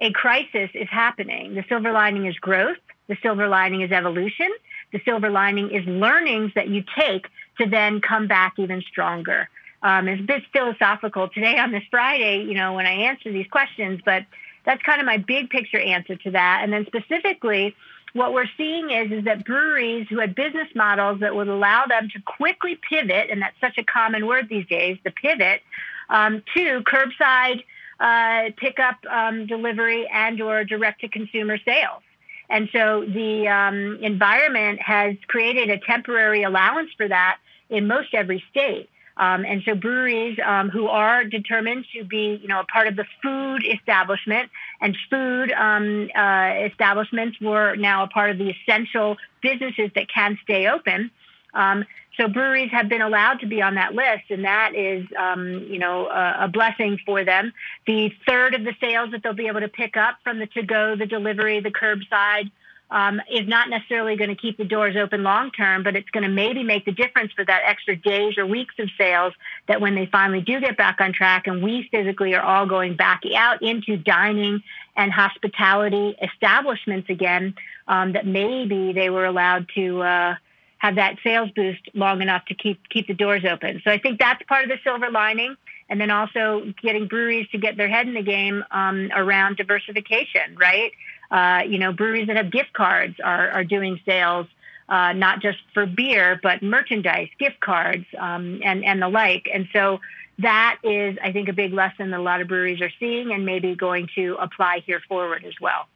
a 0.00 0.12
crisis 0.12 0.70
is 0.74 0.88
happening, 0.90 1.54
the 1.54 1.64
silver 1.68 1.92
lining 1.92 2.26
is 2.26 2.36
growth. 2.36 2.76
The 3.06 3.16
silver 3.22 3.48
lining 3.48 3.82
is 3.82 3.92
evolution. 3.92 4.50
The 4.92 5.00
silver 5.04 5.30
lining 5.30 5.70
is 5.70 5.84
learnings 5.86 6.52
that 6.54 6.68
you 6.68 6.84
take 6.98 7.26
to 7.58 7.66
then 7.66 8.00
come 8.00 8.26
back 8.26 8.54
even 8.58 8.82
stronger. 8.82 9.48
Um, 9.84 10.08
it's 10.08 10.20
a 10.20 10.24
bit 10.24 10.42
philosophical 10.50 11.28
today 11.28 11.58
on 11.58 11.70
this 11.70 11.84
Friday, 11.90 12.42
you 12.42 12.54
know, 12.54 12.72
when 12.72 12.86
I 12.86 12.92
answer 12.92 13.30
these 13.30 13.46
questions, 13.46 14.00
but 14.02 14.24
that's 14.64 14.82
kind 14.82 14.98
of 14.98 15.04
my 15.04 15.18
big 15.18 15.50
picture 15.50 15.78
answer 15.78 16.16
to 16.16 16.30
that. 16.30 16.60
And 16.62 16.72
then 16.72 16.86
specifically, 16.86 17.76
what 18.14 18.32
we're 18.32 18.48
seeing 18.56 18.90
is 18.90 19.12
is 19.12 19.24
that 19.24 19.44
breweries 19.44 20.06
who 20.08 20.18
had 20.20 20.34
business 20.34 20.68
models 20.74 21.20
that 21.20 21.34
would 21.34 21.48
allow 21.48 21.84
them 21.84 22.08
to 22.14 22.22
quickly 22.22 22.80
pivot, 22.88 23.28
and 23.30 23.42
that's 23.42 23.60
such 23.60 23.76
a 23.76 23.84
common 23.84 24.26
word 24.26 24.48
these 24.48 24.66
days, 24.66 24.96
the 25.04 25.10
pivot, 25.10 25.60
um, 26.08 26.42
to 26.56 26.82
curbside 26.82 27.62
uh, 28.00 28.50
pickup, 28.56 28.96
um, 29.10 29.46
delivery, 29.46 30.08
and 30.08 30.40
or 30.40 30.64
direct 30.64 31.02
to 31.02 31.08
consumer 31.08 31.58
sales. 31.58 32.02
And 32.48 32.70
so 32.72 33.04
the 33.06 33.48
um, 33.48 33.98
environment 34.00 34.80
has 34.80 35.16
created 35.26 35.68
a 35.68 35.78
temporary 35.78 36.42
allowance 36.42 36.90
for 36.96 37.06
that 37.06 37.38
in 37.68 37.86
most 37.86 38.14
every 38.14 38.42
state. 38.50 38.88
Um, 39.16 39.44
and 39.44 39.62
so 39.64 39.74
breweries 39.74 40.38
um, 40.44 40.70
who 40.70 40.88
are 40.88 41.24
determined 41.24 41.86
to 41.96 42.04
be, 42.04 42.38
you 42.42 42.48
know, 42.48 42.60
a 42.60 42.64
part 42.64 42.88
of 42.88 42.96
the 42.96 43.04
food 43.22 43.64
establishment 43.64 44.50
and 44.80 44.96
food 45.08 45.52
um, 45.52 46.10
uh, 46.14 46.66
establishments 46.70 47.40
were 47.40 47.76
now 47.76 48.02
a 48.02 48.08
part 48.08 48.30
of 48.30 48.38
the 48.38 48.50
essential 48.50 49.16
businesses 49.40 49.90
that 49.94 50.08
can 50.12 50.38
stay 50.42 50.66
open. 50.66 51.10
Um, 51.52 51.84
so 52.16 52.28
breweries 52.28 52.70
have 52.72 52.88
been 52.88 53.02
allowed 53.02 53.40
to 53.40 53.46
be 53.46 53.62
on 53.62 53.76
that 53.76 53.94
list, 53.94 54.30
and 54.30 54.44
that 54.44 54.74
is, 54.74 55.06
um, 55.16 55.66
you 55.68 55.78
know, 55.78 56.06
a, 56.06 56.44
a, 56.44 56.48
blessing 56.48 56.98
for 57.04 57.24
them. 57.24 57.52
The 57.86 58.12
third 58.26 58.54
of 58.54 58.64
the 58.64 58.74
sales 58.80 59.10
that 59.12 59.22
they'll 59.22 59.34
be 59.34 59.48
able 59.48 59.60
to 59.60 59.68
pick 59.68 59.96
up 59.96 60.18
from 60.22 60.38
the 60.38 60.46
to-go, 60.46 60.96
the 60.96 61.06
delivery, 61.06 61.60
the 61.60 61.70
curbside 61.70 62.50
um, 62.94 63.20
is 63.28 63.48
not 63.48 63.68
necessarily 63.68 64.14
going 64.14 64.30
to 64.30 64.36
keep 64.36 64.56
the 64.56 64.64
doors 64.64 64.94
open 64.96 65.24
long 65.24 65.50
term, 65.50 65.82
but 65.82 65.96
it's 65.96 66.08
going 66.10 66.22
to 66.22 66.28
maybe 66.28 66.62
make 66.62 66.84
the 66.84 66.92
difference 66.92 67.32
for 67.32 67.44
that 67.44 67.62
extra 67.66 67.96
days 67.96 68.38
or 68.38 68.46
weeks 68.46 68.76
of 68.78 68.88
sales 68.96 69.34
that 69.66 69.80
when 69.80 69.96
they 69.96 70.06
finally 70.06 70.40
do 70.40 70.60
get 70.60 70.76
back 70.76 71.00
on 71.00 71.12
track 71.12 71.48
and 71.48 71.60
we 71.60 71.88
physically 71.90 72.34
are 72.34 72.42
all 72.42 72.66
going 72.66 72.94
back 72.94 73.22
out 73.36 73.60
into 73.62 73.96
dining 73.96 74.62
and 74.96 75.10
hospitality 75.10 76.16
establishments 76.22 77.10
again, 77.10 77.56
um, 77.88 78.12
that 78.12 78.28
maybe 78.28 78.92
they 78.92 79.10
were 79.10 79.24
allowed 79.24 79.66
to 79.74 80.00
uh, 80.00 80.36
have 80.78 80.94
that 80.94 81.16
sales 81.24 81.50
boost 81.56 81.80
long 81.94 82.22
enough 82.22 82.44
to 82.46 82.54
keep 82.54 82.88
keep 82.90 83.08
the 83.08 83.14
doors 83.14 83.44
open. 83.44 83.82
So 83.82 83.90
I 83.90 83.98
think 83.98 84.20
that's 84.20 84.40
part 84.44 84.62
of 84.62 84.70
the 84.70 84.78
silver 84.84 85.10
lining 85.10 85.56
and 85.88 86.00
then 86.00 86.12
also 86.12 86.72
getting 86.80 87.08
breweries 87.08 87.48
to 87.48 87.58
get 87.58 87.76
their 87.76 87.88
head 87.88 88.06
in 88.06 88.14
the 88.14 88.22
game 88.22 88.64
um, 88.70 89.10
around 89.14 89.56
diversification, 89.56 90.56
right? 90.56 90.92
Uh, 91.30 91.62
you 91.66 91.78
know, 91.78 91.92
breweries 91.92 92.26
that 92.28 92.36
have 92.36 92.50
gift 92.50 92.72
cards 92.72 93.16
are, 93.22 93.50
are 93.50 93.64
doing 93.64 94.00
sales, 94.04 94.46
uh, 94.88 95.12
not 95.12 95.40
just 95.40 95.58
for 95.72 95.86
beer, 95.86 96.38
but 96.42 96.62
merchandise, 96.62 97.28
gift 97.38 97.60
cards, 97.60 98.04
um, 98.18 98.60
and, 98.64 98.84
and 98.84 99.00
the 99.00 99.08
like. 99.08 99.48
And 99.52 99.68
so 99.72 100.00
that 100.38 100.78
is, 100.82 101.16
I 101.22 101.32
think, 101.32 101.48
a 101.48 101.52
big 101.52 101.72
lesson 101.72 102.10
that 102.10 102.20
a 102.20 102.22
lot 102.22 102.40
of 102.40 102.48
breweries 102.48 102.80
are 102.80 102.90
seeing 102.98 103.32
and 103.32 103.46
maybe 103.46 103.74
going 103.74 104.08
to 104.16 104.36
apply 104.40 104.82
here 104.84 105.00
forward 105.08 105.44
as 105.44 105.54
well. 105.60 105.86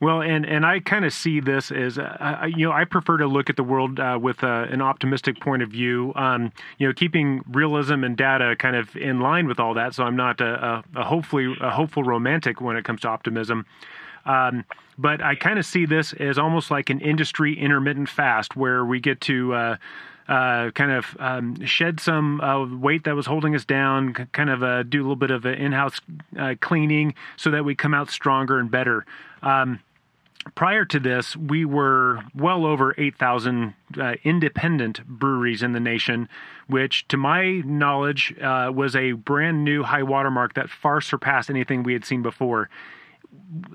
Well, 0.00 0.20
and 0.20 0.44
and 0.44 0.66
I 0.66 0.80
kind 0.80 1.04
of 1.04 1.12
see 1.12 1.40
this 1.40 1.70
as 1.70 1.98
uh, 1.98 2.46
you 2.54 2.66
know 2.66 2.72
I 2.72 2.84
prefer 2.84 3.16
to 3.16 3.26
look 3.26 3.48
at 3.48 3.56
the 3.56 3.64
world 3.64 3.98
uh, 3.98 4.18
with 4.20 4.44
uh, 4.44 4.66
an 4.70 4.82
optimistic 4.82 5.40
point 5.40 5.62
of 5.62 5.70
view. 5.70 6.12
Um, 6.14 6.52
you 6.78 6.86
know, 6.86 6.92
keeping 6.92 7.42
realism 7.50 8.04
and 8.04 8.16
data 8.16 8.56
kind 8.58 8.76
of 8.76 8.94
in 8.96 9.20
line 9.20 9.46
with 9.46 9.58
all 9.58 9.74
that. 9.74 9.94
So 9.94 10.04
I'm 10.04 10.16
not 10.16 10.40
a, 10.40 10.84
a, 10.94 11.00
a 11.00 11.04
hopefully 11.04 11.56
a 11.60 11.70
hopeful 11.70 12.04
romantic 12.04 12.60
when 12.60 12.76
it 12.76 12.84
comes 12.84 13.00
to 13.02 13.08
optimism. 13.08 13.66
Um, 14.26 14.64
but 14.98 15.22
I 15.22 15.34
kind 15.34 15.58
of 15.58 15.64
see 15.64 15.86
this 15.86 16.12
as 16.14 16.38
almost 16.38 16.70
like 16.70 16.90
an 16.90 17.00
industry 17.00 17.58
intermittent 17.58 18.08
fast 18.08 18.56
where 18.56 18.84
we 18.84 19.00
get 19.00 19.20
to 19.22 19.54
uh, 19.54 19.76
uh, 20.28 20.70
kind 20.72 20.90
of 20.90 21.16
um, 21.18 21.64
shed 21.64 22.00
some 22.00 22.40
uh, 22.40 22.66
weight 22.66 23.04
that 23.04 23.14
was 23.14 23.26
holding 23.26 23.54
us 23.54 23.64
down, 23.64 24.12
kind 24.32 24.50
of 24.50 24.62
uh, 24.62 24.82
do 24.82 25.00
a 25.00 25.02
little 25.02 25.16
bit 25.16 25.30
of 25.30 25.46
in 25.46 25.72
house 25.72 26.00
uh, 26.38 26.54
cleaning 26.60 27.14
so 27.36 27.50
that 27.50 27.64
we 27.64 27.74
come 27.74 27.94
out 27.94 28.10
stronger 28.10 28.58
and 28.58 28.70
better. 28.70 29.06
Um, 29.42 29.80
prior 30.54 30.84
to 30.86 30.98
this, 30.98 31.36
we 31.36 31.64
were 31.64 32.20
well 32.34 32.66
over 32.66 32.94
8,000 32.98 33.74
uh, 34.00 34.14
independent 34.24 35.06
breweries 35.06 35.62
in 35.62 35.72
the 35.72 35.80
nation, 35.80 36.28
which, 36.66 37.06
to 37.08 37.16
my 37.16 37.62
knowledge, 37.64 38.34
uh, 38.40 38.72
was 38.74 38.96
a 38.96 39.12
brand 39.12 39.64
new 39.64 39.84
high 39.84 40.02
watermark 40.02 40.54
that 40.54 40.70
far 40.70 41.00
surpassed 41.00 41.50
anything 41.50 41.82
we 41.82 41.92
had 41.92 42.04
seen 42.04 42.22
before 42.22 42.68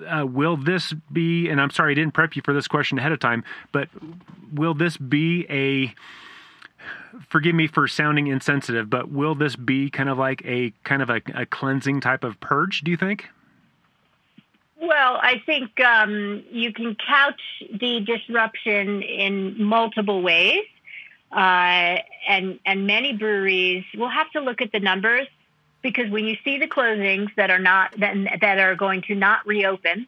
uh, 0.08 0.26
will 0.26 0.58
this 0.58 0.94
be? 1.12 1.50
And 1.50 1.62
I'm 1.62 1.70
sorry 1.70 1.92
I 1.92 1.96
didn't 1.96 2.14
prep 2.14 2.36
you 2.36 2.42
for 2.44 2.54
this 2.54 2.68
question 2.68 2.98
ahead 2.98 3.12
of 3.12 3.20
time, 3.20 3.44
but 3.72 3.90
will 4.54 4.74
this 4.74 4.98
be 4.98 5.46
a? 5.50 5.94
Forgive 7.28 7.54
me 7.54 7.68
for 7.68 7.88
sounding 7.88 8.28
insensitive, 8.28 8.90
but 8.90 9.12
will 9.12 9.36
this 9.36 9.56
be 9.56 9.90
kind 9.90 10.10
of 10.10 10.18
like 10.18 10.42
a 10.46 10.74
kind 10.84 11.02
of 11.02 11.10
a, 11.10 11.22
a 11.36 11.46
cleansing 11.46 12.02
type 12.02 12.24
of 12.24 12.40
purge? 12.40 12.82
Do 12.82 12.92
you 12.92 12.98
think? 12.98 13.28
Well, 14.82 15.20
I 15.22 15.42
think 15.46 15.80
um, 15.80 16.44
you 16.50 16.74
can 16.74 16.96
couch 16.96 17.40
the 17.80 18.00
disruption 18.00 19.04
in 19.04 19.64
multiple 19.64 20.24
ways, 20.24 20.64
uh, 21.32 22.00
and 22.28 22.60
and 22.66 22.88
many 22.88 23.14
breweries 23.14 23.84
will 23.96 24.10
have 24.10 24.32
to 24.32 24.40
look 24.40 24.62
at 24.62 24.72
the 24.72 24.80
numbers 24.80 25.28
because 25.82 26.10
when 26.10 26.26
you 26.26 26.36
see 26.44 26.58
the 26.58 26.68
closings 26.68 27.34
that 27.36 27.50
are 27.50 27.60
not 27.60 27.98
that, 28.00 28.16
that 28.42 28.60
are 28.60 28.76
going 28.76 29.02
to 29.04 29.16
not 29.16 29.46
reopen, 29.46 30.08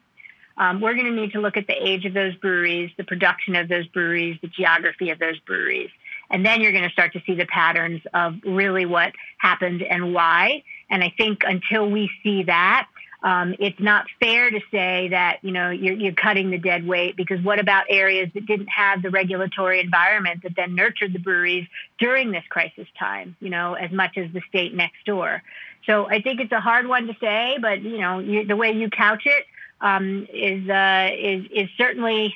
um, 0.56 0.80
we're 0.80 0.94
going 0.94 1.06
to 1.06 1.12
need 1.12 1.32
to 1.32 1.40
look 1.40 1.56
at 1.56 1.66
the 1.66 1.74
age 1.74 2.04
of 2.04 2.14
those 2.14 2.34
breweries, 2.36 2.90
the 2.96 3.04
production 3.04 3.56
of 3.56 3.68
those 3.68 3.86
breweries, 3.88 4.38
the 4.40 4.48
geography 4.48 5.10
of 5.10 5.18
those 5.18 5.38
breweries. 5.40 5.90
And 6.30 6.44
then 6.44 6.60
you're 6.60 6.72
going 6.72 6.84
to 6.84 6.90
start 6.90 7.12
to 7.14 7.22
see 7.26 7.34
the 7.34 7.46
patterns 7.46 8.02
of 8.12 8.36
really 8.44 8.86
what 8.86 9.12
happened 9.38 9.82
and 9.82 10.14
why. 10.14 10.62
And 10.90 11.02
I 11.02 11.12
think 11.16 11.42
until 11.44 11.90
we 11.90 12.10
see 12.22 12.44
that, 12.44 12.88
um, 13.24 13.54
it's 13.58 13.80
not 13.80 14.04
fair 14.20 14.50
to 14.50 14.60
say 14.70 15.08
that 15.08 15.38
you 15.42 15.50
know 15.50 15.70
you're, 15.70 15.94
you're 15.94 16.12
cutting 16.12 16.50
the 16.50 16.58
dead 16.58 16.86
weight 16.86 17.16
because 17.16 17.40
what 17.40 17.58
about 17.58 17.86
areas 17.88 18.28
that 18.34 18.44
didn't 18.44 18.68
have 18.68 19.02
the 19.02 19.08
regulatory 19.08 19.80
environment 19.80 20.42
that 20.42 20.54
then 20.54 20.74
nurtured 20.74 21.14
the 21.14 21.18
breweries 21.18 21.66
during 21.98 22.30
this 22.30 22.44
crisis 22.50 22.86
time? 22.98 23.34
You 23.40 23.48
know, 23.48 23.74
as 23.74 23.90
much 23.90 24.18
as 24.18 24.30
the 24.32 24.42
state 24.48 24.74
next 24.74 25.06
door. 25.06 25.42
So 25.86 26.06
I 26.06 26.20
think 26.20 26.40
it's 26.40 26.52
a 26.52 26.60
hard 26.60 26.86
one 26.86 27.06
to 27.06 27.16
say, 27.18 27.56
but 27.60 27.80
you 27.80 27.98
know, 27.98 28.18
you, 28.18 28.44
the 28.44 28.56
way 28.56 28.72
you 28.72 28.90
couch 28.90 29.22
it 29.24 29.46
um, 29.80 30.26
is 30.30 30.68
uh, 30.68 31.10
is 31.18 31.46
is 31.50 31.70
certainly 31.78 32.34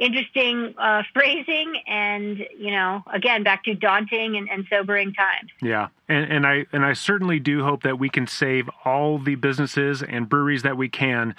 interesting 0.00 0.74
uh, 0.78 1.02
phrasing 1.12 1.74
and 1.86 2.38
you 2.58 2.70
know 2.70 3.02
again 3.12 3.42
back 3.42 3.62
to 3.64 3.74
daunting 3.74 4.36
and, 4.36 4.48
and 4.48 4.66
sobering 4.70 5.12
times 5.12 5.50
yeah 5.60 5.88
and, 6.08 6.32
and 6.32 6.46
i 6.46 6.64
and 6.72 6.84
i 6.84 6.92
certainly 6.92 7.38
do 7.38 7.62
hope 7.62 7.82
that 7.82 7.98
we 7.98 8.08
can 8.08 8.26
save 8.26 8.68
all 8.84 9.18
the 9.18 9.34
businesses 9.34 10.02
and 10.02 10.28
breweries 10.28 10.62
that 10.62 10.76
we 10.76 10.88
can 10.88 11.34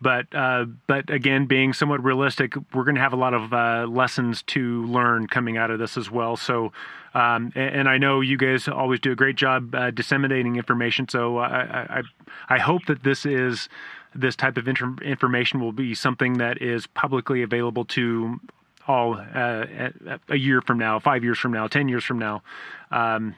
but 0.00 0.26
uh, 0.34 0.66
but 0.86 1.08
again, 1.08 1.46
being 1.46 1.72
somewhat 1.72 2.04
realistic, 2.04 2.54
we're 2.74 2.84
going 2.84 2.96
to 2.96 3.00
have 3.00 3.14
a 3.14 3.16
lot 3.16 3.32
of 3.32 3.52
uh, 3.52 3.86
lessons 3.88 4.42
to 4.42 4.84
learn 4.84 5.26
coming 5.26 5.56
out 5.56 5.70
of 5.70 5.78
this 5.78 5.96
as 5.96 6.10
well. 6.10 6.36
So, 6.36 6.72
um, 7.14 7.50
and, 7.54 7.76
and, 7.76 7.88
I 7.88 7.96
know 7.96 8.20
you 8.20 8.36
guys 8.36 8.68
always 8.68 9.00
do 9.00 9.12
a 9.12 9.14
great 9.14 9.36
job 9.36 9.74
uh, 9.74 9.90
disseminating 9.90 10.56
information. 10.56 11.08
So 11.08 11.38
I, 11.38 12.00
I 12.00 12.02
I 12.50 12.58
hope 12.58 12.84
that 12.86 13.04
this 13.04 13.24
is 13.24 13.70
this 14.20 14.36
type 14.36 14.56
of 14.56 14.68
inter- 14.68 14.96
information 15.02 15.60
will 15.60 15.72
be 15.72 15.94
something 15.94 16.38
that 16.38 16.60
is 16.62 16.86
publicly 16.86 17.42
available 17.42 17.84
to 17.84 18.40
all 18.88 19.14
uh, 19.14 19.66
a 20.28 20.36
year 20.36 20.60
from 20.60 20.78
now, 20.78 20.98
five 20.98 21.24
years 21.24 21.38
from 21.38 21.52
now, 21.52 21.66
ten 21.66 21.88
years 21.88 22.04
from 22.04 22.18
now. 22.18 22.42
Um, 22.90 23.34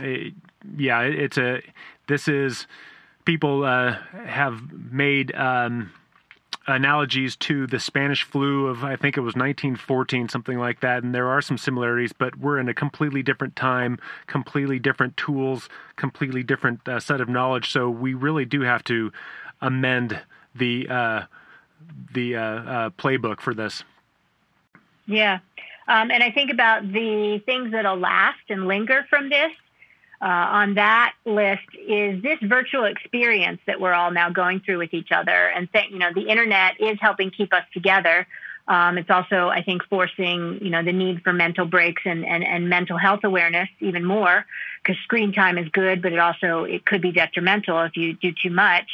it, 0.00 0.34
yeah, 0.76 1.02
it's 1.02 1.38
a. 1.38 1.62
This 2.06 2.28
is 2.28 2.66
people 3.24 3.64
uh, 3.64 3.96
have 4.26 4.60
made 4.72 5.34
um, 5.34 5.92
analogies 6.66 7.36
to 7.36 7.66
the 7.66 7.78
Spanish 7.78 8.22
flu 8.22 8.66
of 8.66 8.84
I 8.84 8.96
think 8.96 9.16
it 9.16 9.20
was 9.20 9.34
1914, 9.34 10.28
something 10.28 10.58
like 10.58 10.80
that, 10.80 11.02
and 11.02 11.14
there 11.14 11.28
are 11.28 11.42
some 11.42 11.58
similarities, 11.58 12.12
but 12.12 12.36
we're 12.36 12.58
in 12.58 12.68
a 12.68 12.74
completely 12.74 13.22
different 13.22 13.56
time, 13.56 13.98
completely 14.26 14.78
different 14.78 15.16
tools, 15.16 15.68
completely 15.96 16.42
different 16.42 16.86
uh, 16.88 17.00
set 17.00 17.20
of 17.20 17.28
knowledge. 17.28 17.70
So 17.70 17.90
we 17.90 18.14
really 18.14 18.44
do 18.44 18.62
have 18.62 18.84
to 18.84 19.12
amend 19.60 20.20
the 20.54 20.88
uh, 20.88 21.22
the 22.14 22.36
uh, 22.36 22.40
uh, 22.42 22.90
playbook 22.90 23.40
for 23.40 23.54
this. 23.54 23.84
Yeah, 25.06 25.40
um, 25.88 26.10
and 26.10 26.22
I 26.22 26.30
think 26.30 26.50
about 26.52 26.90
the 26.92 27.42
things 27.46 27.72
that'll 27.72 27.98
last 27.98 28.40
and 28.48 28.66
linger 28.66 29.06
from 29.10 29.28
this. 29.28 29.52
uh, 30.20 30.26
on 30.26 30.74
that 30.74 31.14
list 31.24 31.66
is 31.74 32.22
this 32.22 32.38
virtual 32.42 32.84
experience 32.84 33.60
that 33.66 33.80
we're 33.80 33.94
all 33.94 34.10
now 34.10 34.28
going 34.28 34.60
through 34.60 34.78
with 34.78 34.92
each 34.92 35.12
other. 35.12 35.48
And 35.48 35.72
th- 35.72 35.90
you 35.90 35.98
know, 35.98 36.12
the 36.14 36.28
internet 36.28 36.78
is 36.78 36.98
helping 37.00 37.30
keep 37.30 37.54
us 37.54 37.64
together. 37.72 38.26
Um, 38.68 38.98
it's 38.98 39.08
also, 39.08 39.48
I 39.48 39.62
think, 39.62 39.82
forcing 39.88 40.58
you 40.60 40.70
know 40.70 40.84
the 40.84 40.92
need 40.92 41.22
for 41.22 41.32
mental 41.32 41.64
breaks 41.64 42.02
and, 42.04 42.24
and, 42.24 42.44
and 42.44 42.68
mental 42.68 42.98
health 42.98 43.20
awareness 43.24 43.68
even 43.80 44.04
more 44.04 44.44
because 44.82 45.00
screen 45.04 45.32
time 45.32 45.56
is 45.56 45.68
good, 45.70 46.02
but 46.02 46.12
it 46.12 46.18
also 46.18 46.64
it 46.64 46.84
could 46.84 47.00
be 47.00 47.12
detrimental 47.12 47.80
if 47.80 47.96
you 47.96 48.12
do 48.12 48.32
too 48.32 48.50
much. 48.50 48.88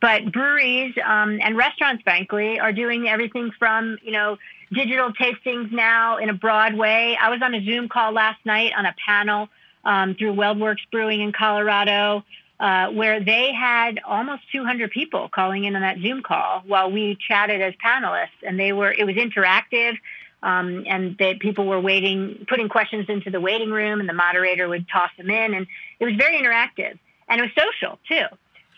But 0.00 0.32
breweries 0.32 0.94
um, 1.04 1.40
and 1.42 1.56
restaurants, 1.56 2.02
frankly, 2.02 2.60
are 2.60 2.72
doing 2.72 3.08
everything 3.08 3.50
from 3.58 3.98
you 4.02 4.12
know 4.12 4.38
digital 4.72 5.12
tastings 5.12 5.72
now 5.72 6.18
in 6.18 6.28
a 6.28 6.34
broad 6.34 6.74
way. 6.74 7.16
I 7.20 7.30
was 7.30 7.40
on 7.42 7.54
a 7.54 7.64
Zoom 7.64 7.88
call 7.88 8.12
last 8.12 8.44
night 8.44 8.72
on 8.76 8.86
a 8.86 8.94
panel 9.04 9.48
um, 9.84 10.14
through 10.14 10.34
WeldWerks 10.34 10.90
Brewing 10.92 11.20
in 11.20 11.32
Colorado 11.32 12.24
uh, 12.60 12.88
where 12.88 13.22
they 13.22 13.52
had 13.52 14.00
almost 14.04 14.42
200 14.52 14.90
people 14.90 15.28
calling 15.28 15.64
in 15.64 15.76
on 15.76 15.82
that 15.82 15.98
Zoom 16.00 16.22
call 16.22 16.62
while 16.66 16.90
we 16.90 17.16
chatted 17.28 17.60
as 17.60 17.74
panelists, 17.84 18.28
and 18.42 18.58
they 18.58 18.72
were 18.72 18.92
it 18.92 19.04
was 19.04 19.16
interactive. 19.16 19.96
Um, 20.40 20.84
and 20.86 21.18
people 21.40 21.66
were 21.66 21.80
waiting, 21.80 22.46
putting 22.48 22.68
questions 22.68 23.06
into 23.08 23.28
the 23.28 23.40
waiting 23.40 23.70
room, 23.70 23.98
and 23.98 24.08
the 24.08 24.12
moderator 24.12 24.68
would 24.68 24.86
toss 24.88 25.10
them 25.18 25.30
in, 25.30 25.54
and 25.54 25.66
it 25.98 26.04
was 26.04 26.14
very 26.14 26.36
interactive, 26.36 26.96
and 27.28 27.40
it 27.40 27.42
was 27.42 27.50
social 27.56 27.98
too. 28.08 28.26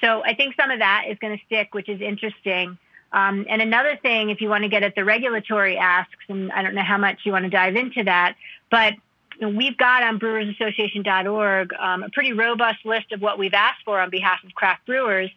So 0.00 0.23
I 0.25 0.35
think 0.35 0.54
some 0.59 0.71
of 0.71 0.78
that 0.78 1.04
is 1.09 1.19
going 1.19 1.37
to 1.37 1.45
stick, 1.45 1.75
which 1.75 1.88
is 1.88 2.00
interesting. 2.00 2.78
Um, 3.12 3.47
and 3.49 3.61
another 3.61 3.97
thing, 3.97 4.30
if 4.30 4.40
you 4.40 4.49
want 4.49 4.62
to 4.62 4.69
get 4.69 4.83
at 4.83 4.95
the 4.95 5.04
regulatory 5.04 5.76
asks, 5.76 6.25
and 6.28 6.52
I 6.52 6.62
don't 6.62 6.75
know 6.75 6.83
how 6.83 6.99
much 6.99 7.21
you 7.25 7.33
want 7.33 7.45
to 7.45 7.50
dive 7.50 7.76
into 7.76 8.04
that, 8.04 8.37
but 8.71 8.95
we've 9.40 9.76
got 9.76 10.02
on 10.02 10.19
brewersassociation.org 10.21 11.73
um, 11.75 12.02
a 12.02 12.11
pretty 12.11 12.33
robust 12.33 12.85
list 12.85 13.12
of 13.12 13.21
what 13.21 13.38
we've 13.38 13.54
asked 13.54 13.83
for 13.85 14.00
on 14.00 14.11
behalf 14.11 14.38
of 14.45 14.54
craft 14.54 14.87
brewers. 14.87 15.30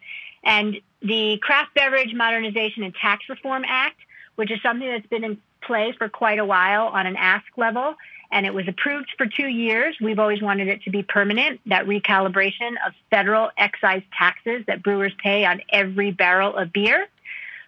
And 0.43 0.81
the 1.01 1.39
Craft 1.41 1.73
Beverage 1.73 2.13
Modernization 2.13 2.83
and 2.83 2.93
Tax 2.93 3.23
Reform 3.29 3.63
Act, 3.65 3.97
which 4.35 4.51
is 4.51 4.61
something 4.61 4.87
that's 4.87 5.07
been 5.07 5.23
in 5.23 5.37
play 5.61 5.93
for 5.97 6.09
quite 6.09 6.39
a 6.39 6.45
while 6.45 6.87
on 6.87 7.07
an 7.07 7.15
ask 7.15 7.45
level, 7.57 7.95
and 8.33 8.47
it 8.47 8.53
was 8.53 8.67
approved 8.67 9.13
for 9.15 9.27
two 9.27 9.47
years. 9.47 9.95
We've 10.01 10.17
always 10.17 10.41
wanted 10.41 10.67
it 10.67 10.81
to 10.83 10.89
be 10.89 11.03
permanent, 11.03 11.61
that 11.67 11.85
recalibration 11.85 12.71
of 12.85 12.93
federal 13.11 13.51
excise 13.57 14.01
taxes 14.17 14.63
that 14.65 14.81
brewers 14.81 15.13
pay 15.21 15.45
on 15.45 15.61
every 15.69 16.11
barrel 16.11 16.55
of 16.55 16.73
beer. 16.73 17.07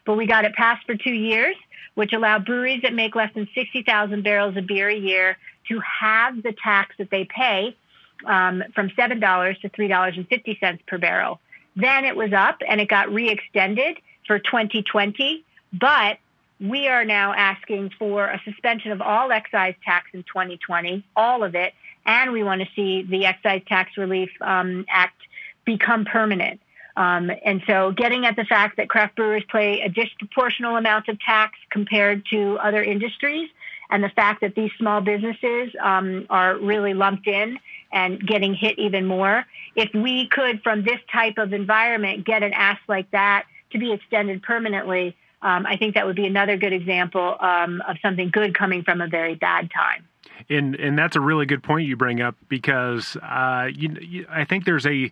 But 0.06 0.16
we 0.16 0.26
got 0.26 0.44
it 0.44 0.56
passed 0.56 0.84
for 0.88 0.96
two 0.96 1.14
years, 1.14 1.56
which 1.94 2.14
allowed 2.14 2.46
breweries 2.46 2.82
that 2.82 2.94
make 2.94 3.16
less 3.16 3.32
than 3.36 3.48
60,000 3.54 4.24
barrels 4.24 4.58
of 4.58 4.66
beer 4.66 4.90
a 4.90 4.98
year 4.98 5.38
to 5.70 5.80
have 6.02 6.42
the 6.42 6.54
tax 6.64 6.96
that 6.98 7.12
they 7.12 7.26
pay 7.26 7.78
um, 8.26 8.64
from 8.74 8.90
$7 8.90 9.62
to 9.62 9.70
$3.50 9.70 10.80
per 10.88 10.98
barrel. 10.98 11.40
Then 11.76 12.06
it 12.06 12.16
was 12.16 12.34
up 12.34 12.62
and 12.68 12.82
it 12.82 12.90
got 12.90 13.14
re-extended 13.14 13.98
for 14.26 14.40
2020, 14.40 15.44
but 15.74 16.18
we 16.60 16.88
are 16.88 17.04
now 17.04 17.34
asking 17.34 17.92
for 18.00 18.28
a 18.28 18.42
suspension 18.46 18.92
of 18.92 19.02
all 19.02 19.32
excise 19.32 19.76
tax 19.84 20.10
in 20.14 20.24
2020, 20.24 21.04
all 21.16 21.44
of 21.44 21.56
it, 21.56 21.74
and 22.06 22.32
we 22.32 22.44
want 22.44 22.62
to 22.62 22.68
see 22.76 23.04
the 23.04 23.26
Excise 23.26 23.62
Tax 23.68 23.98
Relief 23.98 24.30
um, 24.42 24.86
Act 24.90 25.20
become 25.66 26.06
permanent. 26.06 26.62
Um, 26.98 27.30
and 27.44 27.62
so, 27.68 27.92
getting 27.92 28.26
at 28.26 28.38
the 28.38 28.46
fact 28.46 28.78
that 28.78 28.88
craft 28.88 29.18
brewers 29.18 29.44
pay 29.52 29.82
a 29.82 29.90
disproportional 29.90 30.78
amount 30.78 31.10
of 31.10 31.20
tax 31.20 31.58
compared 31.70 32.26
to 32.32 32.58
other 32.60 32.82
industries, 32.82 33.50
and 33.90 34.02
the 34.02 34.10
fact 34.10 34.42
that 34.42 34.56
these 34.56 34.72
small 34.78 35.02
businesses 35.02 35.72
um, 35.84 36.26
are 36.30 36.58
really 36.58 36.94
lumped 36.94 37.28
in 37.28 37.60
and 37.92 38.26
getting 38.26 38.54
hit 38.54 38.80
even 38.80 39.06
more. 39.06 39.46
If 39.76 39.94
we 39.94 40.28
could, 40.28 40.62
from 40.64 40.84
this 40.84 41.00
type 41.12 41.38
of 41.38 41.52
environment, 41.52 42.26
get 42.26 42.44
an 42.44 42.54
ask 42.54 42.82
like 42.88 43.12
that 43.12 43.46
to 43.72 43.78
be 43.78 43.92
extended 43.92 44.42
permanently, 44.42 45.16
um, 45.46 45.68
I 45.68 45.78
think 45.78 45.94
that 45.94 46.08
would 46.08 46.16
be 46.16 46.26
another 46.26 46.58
good 46.58 46.74
example 46.74 47.38
um, 47.40 47.82
of 47.88 47.98
something 48.02 48.32
good 48.32 48.58
coming 48.58 48.84
from 48.84 49.00
a 49.00 49.08
very 49.08 49.36
bad 49.36 49.70
time. 49.72 50.08
And 50.50 50.76
and 50.76 50.98
that's 50.98 51.16
a 51.16 51.22
really 51.22 51.46
good 51.46 51.62
point 51.62 51.88
you 51.88 51.96
bring 51.96 52.20
up 52.20 52.36
because 52.50 53.16
uh, 53.18 53.70
you, 53.72 53.96
you, 54.02 54.26
I 54.30 54.44
think 54.44 54.66
there's 54.66 54.88
a 54.88 55.12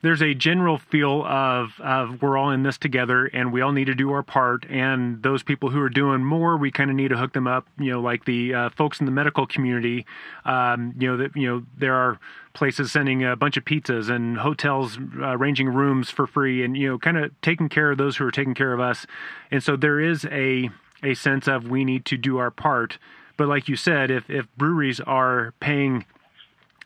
there's 0.00 0.22
a 0.22 0.32
general 0.32 0.78
feel 0.78 1.24
of, 1.24 1.80
of 1.80 2.22
we're 2.22 2.38
all 2.38 2.50
in 2.50 2.62
this 2.62 2.78
together 2.78 3.26
and 3.26 3.52
we 3.52 3.60
all 3.60 3.72
need 3.72 3.86
to 3.86 3.94
do 3.94 4.12
our 4.12 4.22
part. 4.22 4.64
And 4.70 5.22
those 5.22 5.42
people 5.42 5.70
who 5.70 5.80
are 5.80 5.88
doing 5.88 6.24
more 6.24 6.56
we 6.56 6.70
kind 6.70 6.90
of 6.90 6.96
need 6.96 7.08
to 7.08 7.16
hook 7.16 7.32
them 7.32 7.46
up 7.46 7.66
you 7.78 7.90
know 7.90 8.00
like 8.00 8.24
the 8.24 8.54
uh, 8.54 8.70
folks 8.70 9.00
in 9.00 9.06
the 9.06 9.12
medical 9.12 9.46
community. 9.46 10.06
Um, 10.44 10.94
you 10.98 11.08
know 11.08 11.16
that 11.16 11.36
you 11.36 11.48
know 11.48 11.62
there 11.76 11.94
are 11.94 12.18
places 12.54 12.92
sending 12.92 13.24
a 13.24 13.36
bunch 13.36 13.56
of 13.56 13.64
pizzas 13.64 14.08
and 14.08 14.38
hotels 14.38 14.98
uh, 15.20 15.36
arranging 15.36 15.68
rooms 15.68 16.10
for 16.10 16.26
free 16.26 16.62
and 16.62 16.76
you 16.76 16.88
know 16.88 16.98
kind 16.98 17.18
of 17.18 17.30
taking 17.40 17.68
care 17.68 17.90
of 17.90 17.98
those 17.98 18.16
who 18.16 18.24
are 18.24 18.30
taking 18.30 18.54
care 18.54 18.72
of 18.72 18.80
us. 18.80 19.06
And 19.50 19.62
so 19.62 19.76
there 19.76 20.00
is 20.00 20.24
a 20.26 20.70
a 21.02 21.14
sense 21.14 21.48
of 21.48 21.68
we 21.68 21.84
need 21.84 22.04
to 22.06 22.16
do 22.16 22.38
our 22.38 22.50
part. 22.50 22.98
But 23.36 23.48
like 23.48 23.68
you 23.68 23.76
said 23.76 24.10
if 24.10 24.30
if 24.30 24.46
breweries 24.56 25.00
are 25.00 25.54
paying 25.60 26.04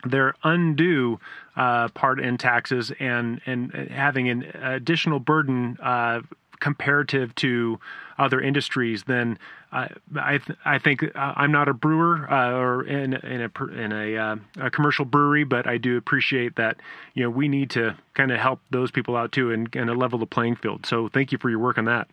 their 0.05 0.35
undue 0.43 1.19
uh, 1.55 1.87
part 1.89 2.19
in 2.19 2.37
taxes 2.37 2.91
and 2.99 3.41
and 3.45 3.71
having 3.91 4.29
an 4.29 4.43
additional 4.61 5.19
burden 5.19 5.77
uh, 5.81 6.21
comparative 6.59 7.35
to 7.35 7.79
other 8.17 8.39
industries, 8.39 9.03
then 9.03 9.37
uh, 9.71 9.87
I 10.15 10.37
th- 10.37 10.57
I 10.63 10.77
think 10.77 11.03
uh, 11.03 11.33
I'm 11.35 11.51
not 11.51 11.67
a 11.67 11.73
brewer 11.73 12.31
uh, 12.31 12.51
or 12.51 12.85
in 12.85 13.13
in 13.13 13.41
a 13.41 13.65
in 13.65 13.91
a, 13.91 14.39
a, 14.59 14.69
commercial 14.71 15.03
brewery, 15.03 15.43
but 15.43 15.67
I 15.67 15.77
do 15.77 15.97
appreciate 15.97 16.55
that 16.55 16.77
you 17.15 17.23
know 17.23 17.29
we 17.29 17.47
need 17.47 17.69
to 17.71 17.95
kind 18.13 18.31
of 18.31 18.39
help 18.39 18.59
those 18.69 18.91
people 18.91 19.15
out 19.15 19.31
too 19.31 19.51
and, 19.51 19.75
and 19.75 19.89
level 19.97 20.19
the 20.19 20.25
playing 20.25 20.55
field. 20.55 20.85
So 20.85 21.09
thank 21.09 21.31
you 21.31 21.37
for 21.37 21.49
your 21.49 21.59
work 21.59 21.77
on 21.77 21.85
that. 21.85 22.07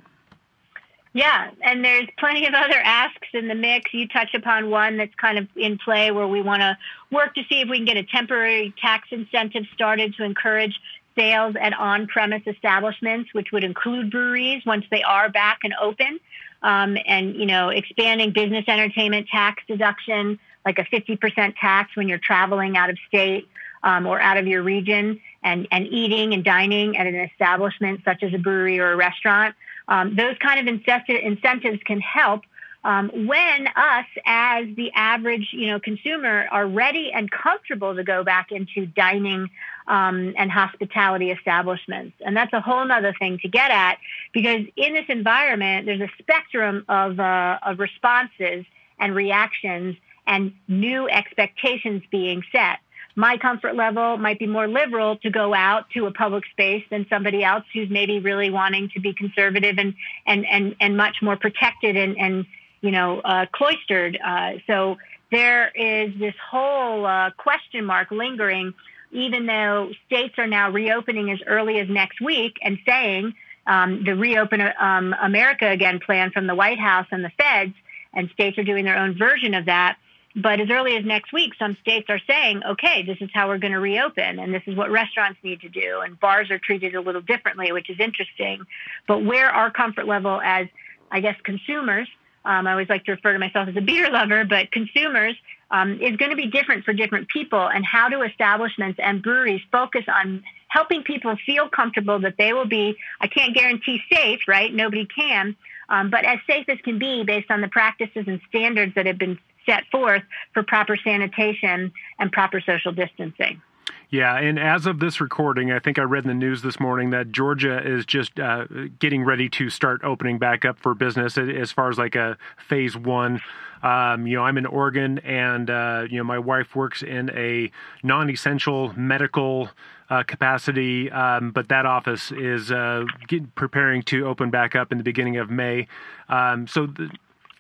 Yeah, 1.13 1.51
and 1.61 1.85
there's 1.85 2.07
plenty 2.19 2.47
of 2.47 2.55
other 2.55 2.79
asks 2.79 3.29
in 3.33 3.49
the 3.49 3.55
mix. 3.55 3.93
You 3.93 4.07
touch 4.07 4.33
upon 4.35 4.71
one 4.71 4.97
that's 4.97 5.15
kind 5.17 5.39
of 5.39 5.49
in 5.57 5.77
play 5.79 6.13
where 6.13 6.29
we 6.29 6.41
want 6.41 6.63
to 6.63 6.79
work 7.11 7.35
to 7.35 7.43
see 7.49 7.61
if 7.61 7.69
we 7.69 7.79
can 7.79 7.85
get 7.85 7.97
a 7.97 8.05
temporary 8.05 8.73
tax 8.81 9.09
incentive 9.11 9.65
started 9.75 10.15
to 10.17 10.25
encourage 10.25 10.79
sales 11.19 11.57
at 11.61 11.73
on 11.73 12.07
premise 12.07 12.43
establishments, 12.47 13.35
which 13.35 13.49
would 13.53 13.65
include 13.65 14.11
breweries 14.11 14.65
once 14.65 14.85
they 14.91 15.03
are 15.03 15.29
back 15.29 15.61
and 15.65 15.75
open. 15.81 16.21
Um, 16.63 16.97
and, 17.07 17.35
you 17.35 17.47
know, 17.47 17.71
expanding 17.71 18.33
business 18.33 18.67
entertainment 18.69 19.27
tax 19.29 19.63
deduction, 19.67 20.39
like 20.65 20.79
a 20.79 20.85
50% 20.85 21.55
tax 21.59 21.97
when 21.97 22.09
you're 22.09 22.19
traveling 22.19 22.77
out 22.77 22.91
of 22.91 22.99
state 23.09 23.49
um, 23.83 24.07
or 24.07 24.21
out 24.21 24.37
of 24.37 24.47
your 24.47 24.63
region 24.63 25.21
and, 25.43 25.67
and 25.71 25.87
eating 25.89 26.35
and 26.35 26.45
dining 26.45 26.97
at 26.99 27.07
an 27.07 27.17
establishment 27.17 28.03
such 28.05 28.23
as 28.23 28.35
a 28.35 28.39
brewery 28.39 28.79
or 28.79 28.93
a 28.93 28.97
restaurant. 28.97 29.55
Um, 29.91 30.15
those 30.15 30.37
kind 30.39 30.67
of 30.67 30.75
incentives 31.09 31.83
can 31.85 32.01
help 32.01 32.43
um, 32.83 33.11
when 33.27 33.67
us 33.77 34.07
as 34.25 34.65
the 34.75 34.91
average 34.95 35.49
you 35.53 35.67
know 35.67 35.79
consumer 35.79 36.47
are 36.51 36.67
ready 36.67 37.13
and 37.13 37.31
comfortable 37.31 37.95
to 37.95 38.03
go 38.03 38.25
back 38.25 38.53
into 38.53 38.87
dining 38.87 39.51
um, 39.87 40.35
and 40.39 40.51
hospitality 40.51 41.31
establishments. 41.31 42.17
And 42.25 42.37
that's 42.37 42.53
a 42.53 42.61
whole 42.61 42.91
other 42.91 43.15
thing 43.19 43.39
to 43.43 43.49
get 43.49 43.71
at 43.71 43.99
because 44.33 44.65
in 44.77 44.95
this 44.95 45.07
environment 45.09 45.85
there's 45.87 46.01
a 46.01 46.11
spectrum 46.19 46.85
of, 46.89 47.19
uh, 47.19 47.59
of 47.63 47.81
responses 47.81 48.65
and 48.99 49.15
reactions 49.15 49.97
and 50.27 50.53
new 50.69 51.09
expectations 51.09 52.03
being 52.11 52.43
set 52.53 52.79
my 53.17 53.37
comfort 53.39 53.75
level 53.75 54.17
might 54.17 54.39
be 54.39 54.47
more 54.47 54.69
liberal 54.69 55.17
to 55.17 55.31
go 55.31 55.55
out 55.55 55.91
to 55.91 56.07
a 56.07 56.13
public 56.13 56.45
space 56.53 56.85
than 56.91 57.07
somebody 57.09 57.43
else 57.43 57.65
who's 57.73 57.91
maybe 57.91 58.21
really 58.21 58.51
wanting 58.51 58.91
to 58.95 59.01
be 59.01 59.13
conservative 59.13 59.79
and 59.79 59.95
and 60.27 60.47
and, 60.47 60.77
and 60.81 60.97
much 60.97 61.17
more 61.23 61.37
protected 61.37 61.97
and 61.97 62.17
and 62.19 62.47
you 62.81 62.91
know 62.91 63.21
uh, 63.21 63.47
cloistered. 63.53 64.19
Uh, 64.25 64.53
so 64.67 64.97
there 65.31 65.69
is 65.69 66.19
this 66.19 66.35
whole 66.51 67.07
uh, 67.07 67.31
question 67.37 67.85
mark 67.85 68.11
lingering, 68.11 68.75
even 69.11 69.47
though 69.47 69.91
states 70.07 70.35
are 70.39 70.47
now 70.47 70.71
reopening 70.71 71.31
as 71.31 71.39
early 71.47 71.79
as 71.79 71.89
next 71.89 72.21
week 72.21 72.57
and 72.63 72.79
saying 72.87 73.35
um, 73.67 74.05
the 74.05 74.15
reopen 74.15 74.61
um, 74.81 75.15
America 75.21 75.69
again 75.69 76.01
plan 76.05 76.31
from 76.31 76.47
the 76.47 76.55
White 76.55 76.79
House 76.79 77.07
and 77.11 77.25
the 77.25 77.31
feds, 77.31 77.75
and 78.13 78.31
states 78.31 78.59
are 78.59 78.65
doing 78.65 78.85
their 78.85 78.99
own 78.99 79.17
version 79.17 79.55
of 79.55 79.67
that 79.67 79.97
but 80.37 80.61
as 80.61 80.71
early 80.71 80.97
as 80.97 81.05
next 81.05 81.33
week, 81.33 81.53
some 81.59 81.77
states 81.81 82.07
are 82.09 82.21
saying, 82.27 82.63
okay, 82.65 83.03
this 83.03 83.19
is 83.21 83.31
how 83.35 83.49
we're 83.49 83.59
going 83.59 83.73
to 83.73 83.81
reopen, 83.81 84.39
and 84.39 84.55
this 84.55 84.63
is 84.67 84.77
what 84.77 84.91
restaurants 84.91 85.41
need 85.43 85.61
to 85.63 85.69
do, 85.69 86.01
and 86.01 86.19
bars 86.21 86.51
are 86.51 86.59
treated 86.59 86.95
a 86.95 87.01
little 87.01 87.21
differently, 87.21 87.73
which 87.73 87.91
is 87.91 87.99
interesting. 87.99 88.63
But 89.09 89.25
where 89.25 89.51
our 89.51 89.71
comfort 89.73 90.07
level 90.07 90.41
as, 90.43 90.69
I 91.11 91.21
guess, 91.21 91.37
consumers, 91.43 92.09
um, 92.45 92.67
I 92.67 92.73
always 92.73 92.89
like 92.89 93.05
to 93.07 93.13
refer 93.13 93.33
to 93.33 93.39
myself 93.41 93.69
as 93.69 93.77
a 93.77 93.81
beer 93.81 94.09
lover, 94.09 94.45
but 94.45 94.71
consumers 94.71 95.37
um, 95.73 96.01
is 96.01 96.17
going 96.17 96.31
to 96.31 96.37
be 96.37 96.47
different 96.47 96.85
for 96.85 96.93
different 96.93 97.29
people, 97.29 97.67
and 97.67 97.85
how 97.85 98.09
do 98.09 98.23
establishments 98.23 99.01
and 99.03 99.23
breweries 99.23 99.63
focus 99.73 100.05
on 100.07 100.45
helping 100.69 101.03
people 101.03 101.37
feel 101.45 101.69
comfortable 101.69 102.21
that 102.21 102.37
they 102.39 102.53
will 102.53 102.69
be, 102.69 102.97
I 103.21 103.27
can't 103.27 103.53
guarantee 103.53 104.01
safe, 104.13 104.43
right? 104.47 104.73
Nobody 104.73 105.07
can, 105.07 105.57
um, 105.89 106.11
but 106.11 106.25
as 106.25 106.39
safe 106.47 106.69
as 106.69 106.79
can 106.85 107.01
be 107.01 107.25
based 107.25 107.51
on 107.51 107.61
the 107.61 107.69
practices 107.69 108.25
and 108.29 108.41
standards 108.49 108.95
that 108.95 109.07
have 109.07 109.19
been 109.19 109.37
set 109.71 109.85
forth 109.91 110.23
for 110.53 110.63
proper 110.63 110.97
sanitation 110.97 111.93
and 112.19 112.33
proper 112.33 112.61
social 112.61 112.93
distancing. 112.93 113.63
Yeah, 114.11 114.37
and 114.37 114.59
as 114.59 114.87
of 114.87 114.99
this 114.99 115.21
recording, 115.21 115.71
I 115.71 115.79
think 115.79 115.97
I 115.97 116.03
read 116.03 116.25
in 116.25 116.29
the 116.29 116.35
news 116.35 116.63
this 116.63 116.81
morning 116.81 117.11
that 117.11 117.31
Georgia 117.31 117.81
is 117.87 118.05
just 118.05 118.41
uh, 118.41 118.65
getting 118.99 119.23
ready 119.23 119.49
to 119.51 119.71
start 119.71 120.01
opening 120.03 120.39
back 120.39 120.65
up 120.65 120.81
for 120.81 120.95
business 120.95 121.39
as 121.39 121.71
far 121.71 121.89
as 121.91 121.97
like 121.97 122.17
a 122.17 122.37
phase 122.69 122.97
one. 122.97 123.41
Um, 123.85 124.27
you 124.27 124.37
know, 124.37 124.43
I'm 124.43 124.59
in 124.59 124.67
Oregon, 124.67 125.21
and 125.21 125.71
uh, 125.71 126.07
you 126.11 126.19
know, 126.19 126.25
my 126.25 126.41
wife 126.41 126.75
works 126.75 127.03
in 127.05 127.31
a 127.31 127.71
non-essential 128.03 128.93
medical 128.99 129.71
uh, 130.11 130.25
capacity, 130.25 131.09
um, 131.13 131.53
but 131.53 131.69
that 131.69 131.87
office 131.87 132.33
is 132.33 132.73
uh, 132.73 133.05
get, 133.29 133.55
preparing 133.55 134.03
to 134.03 134.27
open 134.27 134.51
back 134.51 134.75
up 134.75 134.91
in 134.91 134.99
the 134.99 135.05
beginning 135.05 135.37
of 135.37 135.51
May. 135.51 135.87
Um, 136.29 136.67
so, 136.67 136.87
the, 136.87 137.11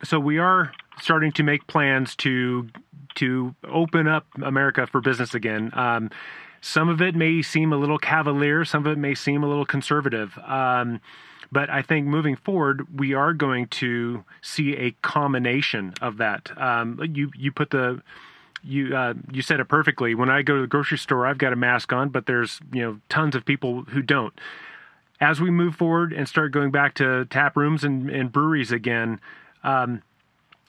so 0.03 0.19
we 0.19 0.39
are 0.39 0.73
starting 1.01 1.33
to 1.33 1.43
make 1.43 1.67
plans 1.67 2.15
to 2.17 2.69
to 3.17 3.55
open 3.65 4.07
up 4.07 4.27
America 4.43 4.87
for 4.87 5.01
business 5.01 5.35
again. 5.35 5.71
Um, 5.75 6.11
some 6.61 6.89
of 6.89 7.01
it 7.01 7.15
may 7.15 7.43
seem 7.43 7.73
a 7.73 7.77
little 7.77 7.99
cavalier, 7.99 8.65
some 8.65 8.87
of 8.87 8.93
it 8.93 8.99
may 8.99 9.15
seem 9.15 9.43
a 9.43 9.49
little 9.49 9.67
conservative. 9.67 10.39
Um, 10.47 11.01
but 11.53 11.69
I 11.69 11.83
think 11.83 12.07
moving 12.07 12.37
forward, 12.37 12.87
we 12.99 13.15
are 13.15 13.33
going 13.33 13.67
to 13.69 14.25
see 14.41 14.77
a 14.77 14.93
combination 15.03 15.95
of 16.01 16.19
that. 16.19 16.51
Um, 16.57 17.01
you 17.13 17.31
you 17.37 17.51
put 17.51 17.71
the 17.71 18.03
you 18.63 18.97
uh, 18.97 19.15
you 19.33 19.43
said 19.43 19.61
it 19.61 19.67
perfectly. 19.67 20.15
When 20.15 20.31
I 20.31 20.43
go 20.43 20.57
to 20.57 20.61
the 20.61 20.67
grocery 20.67 20.99
store, 20.99 21.27
I've 21.27 21.39
got 21.39 21.53
a 21.53 21.57
mask 21.57 21.93
on, 21.93 22.11
but 22.11 22.27
there's 22.27 22.61
you 22.73 22.83
know 22.83 23.01
tons 23.09 23.35
of 23.35 23.45
people 23.45 23.83
who 23.83 24.03
don't. 24.03 24.35
As 25.21 25.41
we 25.41 25.51
move 25.51 25.75
forward 25.75 26.13
and 26.13 26.29
start 26.29 26.53
going 26.53 26.71
back 26.71 26.95
to 26.95 27.27
tap 27.27 27.57
rooms 27.57 27.85
and, 27.85 28.09
and 28.09 28.33
breweries 28.33 28.73
again, 28.73 29.21
um, 29.63 30.03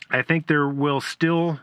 I 0.09 0.21
think 0.21 0.47
there 0.47 0.67
will 0.67 1.01
still 1.01 1.59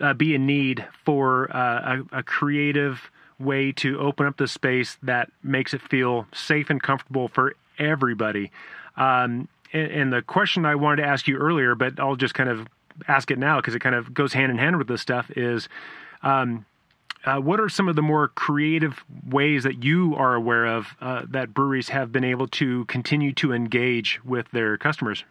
uh, 0.00 0.14
be 0.14 0.34
a 0.34 0.38
need 0.38 0.86
for 1.04 1.54
uh, 1.54 2.02
a, 2.12 2.18
a, 2.18 2.22
creative 2.22 3.10
way 3.38 3.72
to 3.72 3.98
open 3.98 4.26
up 4.26 4.36
the 4.36 4.48
space 4.48 4.98
that 5.02 5.30
makes 5.42 5.72
it 5.72 5.80
feel 5.80 6.26
safe 6.34 6.68
and 6.68 6.82
comfortable 6.82 7.28
for 7.28 7.54
everybody. 7.78 8.50
Um, 8.96 9.48
and, 9.72 9.90
and, 9.90 10.12
the 10.12 10.20
question 10.20 10.66
I 10.66 10.74
wanted 10.74 11.02
to 11.02 11.08
ask 11.08 11.26
you 11.26 11.38
earlier, 11.38 11.74
but 11.74 11.98
I'll 11.98 12.16
just 12.16 12.34
kind 12.34 12.50
of 12.50 12.68
ask 13.08 13.30
it 13.30 13.38
now 13.38 13.56
because 13.56 13.74
it 13.74 13.78
kind 13.78 13.94
of 13.94 14.12
goes 14.12 14.32
hand 14.34 14.50
in 14.50 14.58
hand 14.58 14.76
with 14.76 14.88
this 14.88 15.00
stuff 15.00 15.30
is. 15.36 15.68
Um, 16.22 16.66
uh, 17.22 17.36
what 17.36 17.60
are 17.60 17.68
some 17.68 17.86
of 17.86 17.96
the 17.96 18.02
more 18.02 18.28
creative 18.28 19.04
ways 19.28 19.64
that 19.64 19.84
you 19.84 20.14
are 20.16 20.34
aware 20.34 20.64
of 20.64 20.86
uh, 21.02 21.22
that 21.28 21.52
breweries 21.52 21.90
have 21.90 22.10
been 22.10 22.24
able 22.24 22.48
to 22.48 22.86
continue 22.86 23.30
to 23.34 23.52
engage 23.52 24.20
with 24.24 24.50
their 24.52 24.78
customers? 24.78 25.24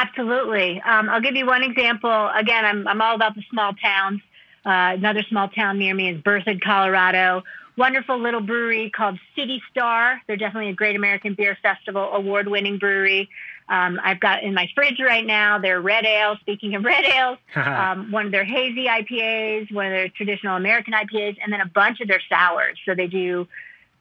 Absolutely. 0.00 0.80
Um, 0.80 1.10
I'll 1.10 1.20
give 1.20 1.36
you 1.36 1.46
one 1.46 1.62
example. 1.62 2.30
Again, 2.34 2.64
I'm, 2.64 2.88
I'm 2.88 3.02
all 3.02 3.14
about 3.14 3.34
the 3.34 3.42
small 3.50 3.74
towns. 3.74 4.22
Uh, 4.64 4.96
another 4.96 5.22
small 5.28 5.48
town 5.48 5.78
near 5.78 5.94
me 5.94 6.08
is 6.08 6.20
Berthoud, 6.22 6.62
Colorado. 6.62 7.42
Wonderful 7.76 8.18
little 8.18 8.40
brewery 8.40 8.90
called 8.90 9.18
City 9.36 9.62
Star. 9.70 10.20
They're 10.26 10.36
definitely 10.36 10.70
a 10.70 10.74
Great 10.74 10.96
American 10.96 11.34
Beer 11.34 11.56
Festival 11.62 12.12
award 12.12 12.48
winning 12.48 12.78
brewery. 12.78 13.28
Um, 13.68 14.00
I've 14.02 14.20
got 14.20 14.42
in 14.42 14.54
my 14.54 14.68
fridge 14.74 14.98
right 15.00 15.24
now 15.24 15.58
their 15.58 15.80
red 15.80 16.06
ale. 16.06 16.36
Speaking 16.40 16.74
of 16.74 16.84
red 16.92 17.04
ales, 17.04 17.38
um, 17.54 18.10
one 18.10 18.26
of 18.26 18.32
their 18.32 18.44
hazy 18.44 18.86
IPAs, 18.86 19.72
one 19.72 19.86
of 19.86 19.92
their 19.92 20.08
traditional 20.08 20.56
American 20.56 20.94
IPAs, 20.94 21.36
and 21.42 21.52
then 21.52 21.60
a 21.60 21.66
bunch 21.66 22.00
of 22.00 22.08
their 22.08 22.22
sours. 22.28 22.78
So 22.86 22.94
they 22.94 23.06
do 23.06 23.46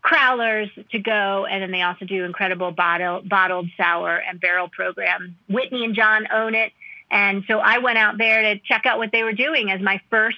crowlers 0.04 0.70
to 0.90 1.00
go, 1.00 1.46
and 1.46 1.62
then 1.62 1.72
they 1.72 1.82
also 1.82 2.06
do 2.06 2.24
incredible 2.24 2.72
bottle, 2.72 3.22
bottled 3.24 3.70
sour 3.78 4.16
and 4.18 4.40
barrel 4.40 4.70
program. 4.70 5.36
Whitney 5.48 5.84
and 5.84 5.96
John 5.96 6.28
own 6.32 6.56
it, 6.56 6.72
and 7.12 7.44
so 7.48 7.60
I 7.60 7.80
went 7.80 7.98
out 7.98 8.18
there 8.18 8.42
to 8.42 8.60
check 8.60 8.86
out 8.86 8.98
what 8.98 9.12
they 9.12 9.24
were 9.24 9.34
doing 9.34 9.72
as 9.72 9.82
my 9.82 10.02
first 10.10 10.38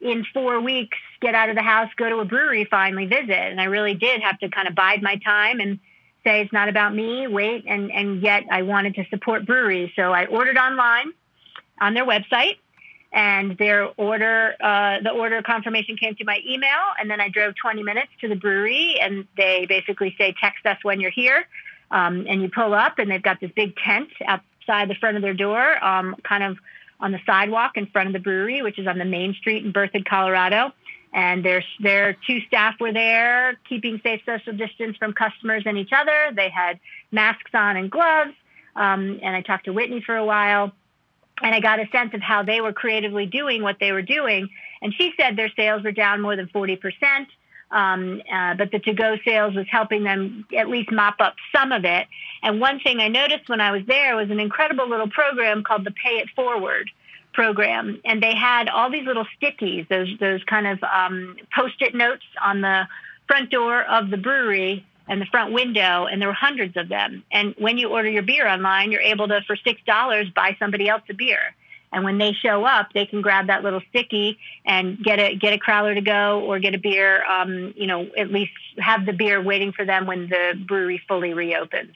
in 0.00 0.24
four 0.32 0.60
weeks 0.60 0.98
get 1.20 1.34
out 1.34 1.48
of 1.48 1.56
the 1.56 1.62
house, 1.62 1.88
go 1.96 2.08
to 2.08 2.16
a 2.18 2.24
brewery, 2.24 2.66
finally 2.70 3.06
visit, 3.06 3.30
and 3.30 3.60
I 3.60 3.64
really 3.64 3.94
did 3.94 4.22
have 4.22 4.38
to 4.40 4.48
kind 4.48 4.68
of 4.68 4.74
bide 4.74 5.02
my 5.02 5.16
time 5.16 5.60
and 5.60 5.78
say 6.24 6.40
it's 6.40 6.52
not 6.52 6.68
about 6.68 6.94
me, 6.94 7.26
wait, 7.26 7.64
and 7.66 7.90
and 7.90 8.22
yet 8.22 8.44
I 8.50 8.62
wanted 8.62 8.94
to 8.96 9.04
support 9.10 9.46
breweries, 9.46 9.90
so 9.96 10.12
I 10.12 10.26
ordered 10.26 10.56
online 10.56 11.12
on 11.80 11.94
their 11.94 12.06
website 12.06 12.56
and 13.14 13.56
their 13.58 13.88
order, 13.96 14.56
uh, 14.60 15.00
the 15.00 15.10
order 15.10 15.40
confirmation 15.40 15.96
came 15.96 16.16
to 16.16 16.24
my 16.24 16.40
email, 16.44 16.80
and 16.98 17.08
then 17.08 17.20
I 17.20 17.28
drove 17.28 17.54
20 17.54 17.84
minutes 17.84 18.08
to 18.20 18.28
the 18.28 18.34
brewery, 18.34 18.96
and 19.00 19.28
they 19.36 19.66
basically 19.68 20.16
say, 20.18 20.34
text 20.38 20.66
us 20.66 20.78
when 20.82 21.00
you're 21.00 21.12
here, 21.12 21.46
um, 21.92 22.26
and 22.28 22.42
you 22.42 22.50
pull 22.50 22.74
up, 22.74 22.98
and 22.98 23.08
they've 23.08 23.22
got 23.22 23.40
this 23.40 23.52
big 23.54 23.76
tent 23.76 24.08
outside 24.26 24.90
the 24.90 24.96
front 24.96 25.16
of 25.16 25.22
their 25.22 25.32
door, 25.32 25.82
um, 25.84 26.16
kind 26.24 26.42
of 26.42 26.58
on 26.98 27.12
the 27.12 27.20
sidewalk 27.24 27.76
in 27.76 27.86
front 27.86 28.08
of 28.08 28.12
the 28.12 28.18
brewery, 28.18 28.62
which 28.62 28.80
is 28.80 28.88
on 28.88 28.98
the 28.98 29.04
main 29.04 29.32
street 29.34 29.64
in 29.64 29.72
Berthoud, 29.72 30.04
Colorado. 30.04 30.72
And 31.12 31.44
their 31.44 31.62
their 31.78 32.16
two 32.26 32.40
staff 32.48 32.74
were 32.80 32.92
there, 32.92 33.56
keeping 33.68 34.00
safe 34.02 34.22
social 34.26 34.52
distance 34.52 34.96
from 34.96 35.12
customers 35.12 35.62
and 35.64 35.78
each 35.78 35.92
other. 35.92 36.32
They 36.34 36.48
had 36.48 36.80
masks 37.12 37.52
on 37.54 37.76
and 37.76 37.88
gloves. 37.88 38.32
Um, 38.74 39.20
and 39.22 39.36
I 39.36 39.42
talked 39.42 39.66
to 39.66 39.72
Whitney 39.72 40.02
for 40.04 40.16
a 40.16 40.24
while 40.24 40.72
and 41.42 41.54
I 41.54 41.60
got 41.60 41.80
a 41.80 41.88
sense 41.90 42.14
of 42.14 42.20
how 42.20 42.42
they 42.42 42.60
were 42.60 42.72
creatively 42.72 43.26
doing 43.26 43.62
what 43.62 43.76
they 43.80 43.92
were 43.92 44.02
doing. 44.02 44.48
And 44.82 44.94
she 44.94 45.12
said 45.18 45.36
their 45.36 45.50
sales 45.56 45.82
were 45.82 45.92
down 45.92 46.20
more 46.20 46.36
than 46.36 46.46
40%, 46.48 46.78
um, 47.70 48.22
uh, 48.32 48.54
but 48.54 48.70
the 48.70 48.78
to 48.80 48.94
go 48.94 49.16
sales 49.24 49.54
was 49.54 49.66
helping 49.70 50.04
them 50.04 50.46
at 50.56 50.68
least 50.68 50.92
mop 50.92 51.16
up 51.20 51.34
some 51.54 51.72
of 51.72 51.84
it. 51.84 52.06
And 52.42 52.60
one 52.60 52.78
thing 52.80 53.00
I 53.00 53.08
noticed 53.08 53.48
when 53.48 53.60
I 53.60 53.72
was 53.72 53.82
there 53.86 54.16
was 54.16 54.30
an 54.30 54.38
incredible 54.38 54.88
little 54.88 55.08
program 55.08 55.64
called 55.64 55.84
the 55.84 55.90
Pay 55.90 56.18
It 56.18 56.28
Forward 56.36 56.90
program. 57.32 58.00
And 58.04 58.22
they 58.22 58.34
had 58.34 58.68
all 58.68 58.90
these 58.90 59.06
little 59.06 59.26
stickies, 59.36 59.88
those, 59.88 60.08
those 60.20 60.44
kind 60.44 60.66
of 60.66 60.78
um, 60.84 61.36
post 61.54 61.74
it 61.80 61.94
notes 61.94 62.24
on 62.40 62.60
the 62.60 62.86
front 63.26 63.50
door 63.50 63.82
of 63.82 64.10
the 64.10 64.18
brewery 64.18 64.86
and 65.08 65.20
the 65.20 65.26
front 65.26 65.52
window, 65.52 66.06
and 66.06 66.20
there 66.20 66.28
were 66.28 66.34
hundreds 66.34 66.76
of 66.76 66.88
them. 66.88 67.24
And 67.30 67.54
when 67.58 67.78
you 67.78 67.88
order 67.90 68.08
your 68.08 68.22
beer 68.22 68.48
online, 68.48 68.90
you're 68.90 69.00
able 69.02 69.28
to, 69.28 69.42
for 69.46 69.56
six 69.56 69.80
dollars, 69.86 70.28
buy 70.34 70.56
somebody 70.58 70.88
else 70.88 71.02
a 71.10 71.14
beer. 71.14 71.54
And 71.92 72.02
when 72.02 72.18
they 72.18 72.32
show 72.32 72.64
up, 72.64 72.88
they 72.92 73.06
can 73.06 73.22
grab 73.22 73.46
that 73.46 73.62
little 73.62 73.80
sticky 73.90 74.38
and 74.66 74.98
get 74.98 75.20
a 75.20 75.36
get 75.36 75.52
a 75.52 75.58
crowler 75.58 75.94
to 75.94 76.00
go 76.00 76.40
or 76.40 76.58
get 76.58 76.74
a 76.74 76.78
beer. 76.78 77.24
Um, 77.24 77.72
you 77.76 77.86
know, 77.86 78.08
at 78.18 78.32
least 78.32 78.52
have 78.78 79.06
the 79.06 79.12
beer 79.12 79.40
waiting 79.40 79.72
for 79.72 79.84
them 79.84 80.06
when 80.06 80.28
the 80.28 80.54
brewery 80.66 81.00
fully 81.06 81.34
reopens. 81.34 81.94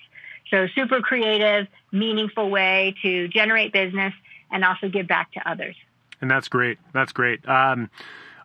So 0.50 0.66
super 0.68 1.00
creative, 1.00 1.66
meaningful 1.90 2.48
way 2.48 2.94
to 3.02 3.28
generate 3.28 3.72
business 3.72 4.14
and 4.50 4.64
also 4.64 4.88
give 4.88 5.06
back 5.06 5.32
to 5.32 5.50
others. 5.50 5.76
And 6.20 6.30
that's 6.30 6.48
great. 6.48 6.78
That's 6.92 7.12
great. 7.12 7.46
Um, 7.48 7.90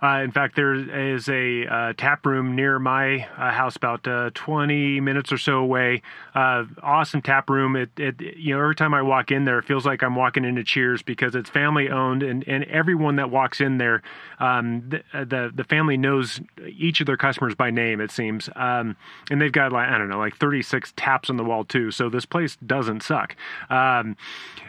uh, 0.04 0.22
in 0.22 0.32
fact, 0.32 0.58
there 0.58 0.74
is 0.74 1.30
a 1.30 1.66
uh, 1.66 1.94
tap 1.96 2.26
room 2.26 2.58
near 2.58 2.78
my 2.78 3.26
uh, 3.38 3.52
house, 3.52 3.78
about 3.78 4.06
uh, 4.06 4.32
20 4.34 5.00
minutes 5.00 5.32
or 5.32 5.38
so 5.38 5.60
away. 5.60 6.02
Uh, 6.36 6.66
awesome 6.82 7.22
tap 7.22 7.50
room. 7.50 7.78
It, 7.78 7.90
it, 7.98 8.20
you 8.36 8.54
know, 8.54 8.62
every 8.62 8.76
time 8.76 8.94
I 8.94 9.02
walk 9.02 9.32
in 9.32 9.46
there, 9.46 9.60
it 9.60 9.66
feels 9.66 9.86
like 9.86 10.04
I'm 10.04 10.16
walking 10.16 10.44
into 10.44 10.62
Cheers 10.62 11.02
because 11.04 11.36
it's 11.36 11.50
family 11.50 11.90
owned, 11.90 12.22
and, 12.22 12.46
and 12.50 12.66
everyone 12.66 13.16
that 13.16 13.30
walks 13.30 13.62
in 13.62 13.78
there, 13.78 14.02
um, 14.40 14.90
the, 14.90 15.04
the, 15.14 15.52
the 15.56 15.64
family 15.64 15.96
knows 15.96 16.42
each 16.68 17.00
of 17.00 17.08
their 17.08 17.16
customers 17.16 17.56
by 17.56 17.72
name. 17.72 18.02
It 18.02 18.12
seems, 18.12 18.50
um, 18.58 18.98
and 19.32 19.40
they've 19.40 19.54
got 19.54 19.72
like 19.72 19.88
I 19.88 19.98
don't 19.98 20.10
know, 20.10 20.20
like 20.20 20.36
36 20.36 20.92
taps 20.98 21.30
on 21.30 21.38
the 21.38 21.46
wall 21.46 21.64
too. 21.64 21.92
So 21.92 22.10
this 22.10 22.26
place 22.26 22.58
doesn't 22.66 23.04
suck. 23.04 23.38
Um, 23.70 24.18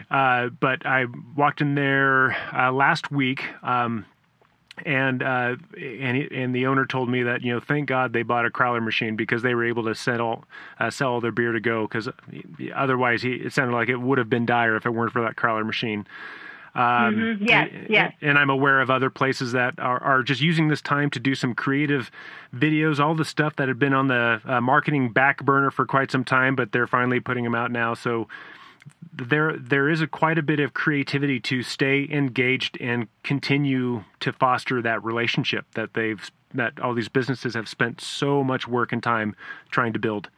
uh, 0.09 0.47
but 0.47 0.85
I 0.85 1.07
walked 1.35 1.59
in 1.59 1.75
there 1.75 2.37
last 2.71 3.11
week. 3.11 3.43
Um, 3.61 4.05
and 4.83 5.23
uh, 5.23 5.55
and 5.77 6.17
and 6.31 6.55
the 6.55 6.65
owner 6.65 6.85
told 6.85 7.09
me 7.09 7.23
that 7.23 7.41
you 7.41 7.53
know 7.53 7.59
thank 7.59 7.87
God 7.87 8.13
they 8.13 8.23
bought 8.23 8.45
a 8.45 8.49
crowler 8.49 8.83
machine 8.83 9.15
because 9.15 9.41
they 9.41 9.55
were 9.55 9.65
able 9.65 9.83
to 9.85 9.95
sell 9.95 10.43
uh, 10.79 10.89
sell 10.89 11.13
all 11.13 11.21
their 11.21 11.31
beer 11.31 11.53
to 11.53 11.59
go 11.59 11.87
because 11.87 12.09
otherwise 12.73 13.21
he 13.21 13.33
it 13.33 13.53
sounded 13.53 13.73
like 13.73 13.89
it 13.89 13.97
would 13.97 14.17
have 14.17 14.29
been 14.29 14.45
dire 14.45 14.75
if 14.75 14.85
it 14.85 14.89
weren't 14.89 15.13
for 15.13 15.21
that 15.21 15.35
crowler 15.35 15.65
machine. 15.65 16.05
Um, 16.75 17.15
mm-hmm. 17.15 17.45
Yeah, 17.45 17.63
and, 17.63 17.89
yeah. 17.89 18.11
And 18.21 18.37
I'm 18.37 18.49
aware 18.49 18.81
of 18.81 18.89
other 18.89 19.09
places 19.09 19.53
that 19.53 19.79
are, 19.79 20.01
are 20.03 20.23
just 20.23 20.41
using 20.41 20.67
this 20.67 20.81
time 20.81 21.09
to 21.11 21.21
do 21.21 21.33
some 21.33 21.55
creative 21.55 22.11
videos, 22.53 22.99
all 22.99 23.15
the 23.15 23.23
stuff 23.23 23.55
that 23.55 23.69
had 23.69 23.79
been 23.79 23.93
on 23.93 24.09
the 24.09 24.41
uh, 24.43 24.59
marketing 24.59 25.13
back 25.13 25.43
burner 25.45 25.71
for 25.71 25.85
quite 25.85 26.11
some 26.11 26.25
time, 26.25 26.53
but 26.53 26.73
they're 26.73 26.85
finally 26.85 27.21
putting 27.21 27.45
them 27.45 27.55
out 27.55 27.71
now. 27.71 27.93
So 27.93 28.27
there 29.13 29.57
there 29.57 29.89
is 29.89 30.01
a 30.01 30.07
quite 30.07 30.37
a 30.37 30.43
bit 30.43 30.59
of 30.59 30.73
creativity 30.73 31.39
to 31.39 31.63
stay 31.63 32.07
engaged 32.11 32.77
and 32.81 33.07
continue 33.23 34.03
to 34.19 34.33
foster 34.33 34.81
that 34.81 35.03
relationship 35.03 35.65
that 35.73 35.93
they've 35.93 36.29
that 36.53 36.79
all 36.79 36.93
these 36.93 37.09
businesses 37.09 37.53
have 37.53 37.67
spent 37.67 38.01
so 38.01 38.43
much 38.43 38.67
work 38.67 38.91
and 38.91 39.03
time 39.03 39.35
trying 39.71 39.93
to 39.93 39.99
build. 39.99 40.29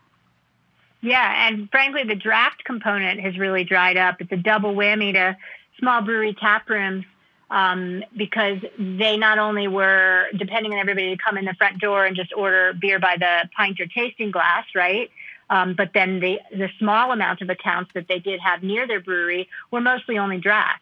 Yeah, 1.01 1.47
and 1.47 1.69
frankly, 1.69 2.03
the 2.03 2.15
draft 2.15 2.63
component 2.63 3.19
has 3.19 3.37
really 3.37 3.63
dried 3.63 3.97
up. 3.97 4.19
It's 4.19 4.31
a 4.31 4.37
double 4.37 4.73
whammy 4.73 5.13
to 5.13 5.37
small 5.79 6.01
brewery 6.01 6.35
tap 6.39 6.67
rooms 6.69 7.05
um, 7.49 8.03
because 8.15 8.57
they 8.77 9.17
not 9.17 9.37
only 9.37 9.67
were 9.67 10.25
depending 10.37 10.73
on 10.73 10.79
everybody 10.79 11.15
to 11.15 11.23
come 11.23 11.37
in 11.37 11.45
the 11.45 11.53
front 11.53 11.79
door 11.79 12.05
and 12.05 12.15
just 12.15 12.33
order 12.33 12.73
beer 12.73 12.99
by 12.99 13.15
the 13.17 13.49
pint 13.55 13.79
or 13.79 13.85
tasting 13.85 14.31
glass, 14.31 14.65
right? 14.75 15.09
Um, 15.49 15.75
but 15.75 15.91
then 15.93 16.19
the, 16.19 16.39
the 16.51 16.69
small 16.77 17.11
amount 17.11 17.41
of 17.41 17.49
accounts 17.49 17.91
that 17.93 18.07
they 18.07 18.19
did 18.19 18.39
have 18.41 18.63
near 18.63 18.85
their 18.87 18.99
brewery 18.99 19.47
were 19.71 19.81
mostly 19.81 20.17
only 20.17 20.37
draft. 20.37 20.81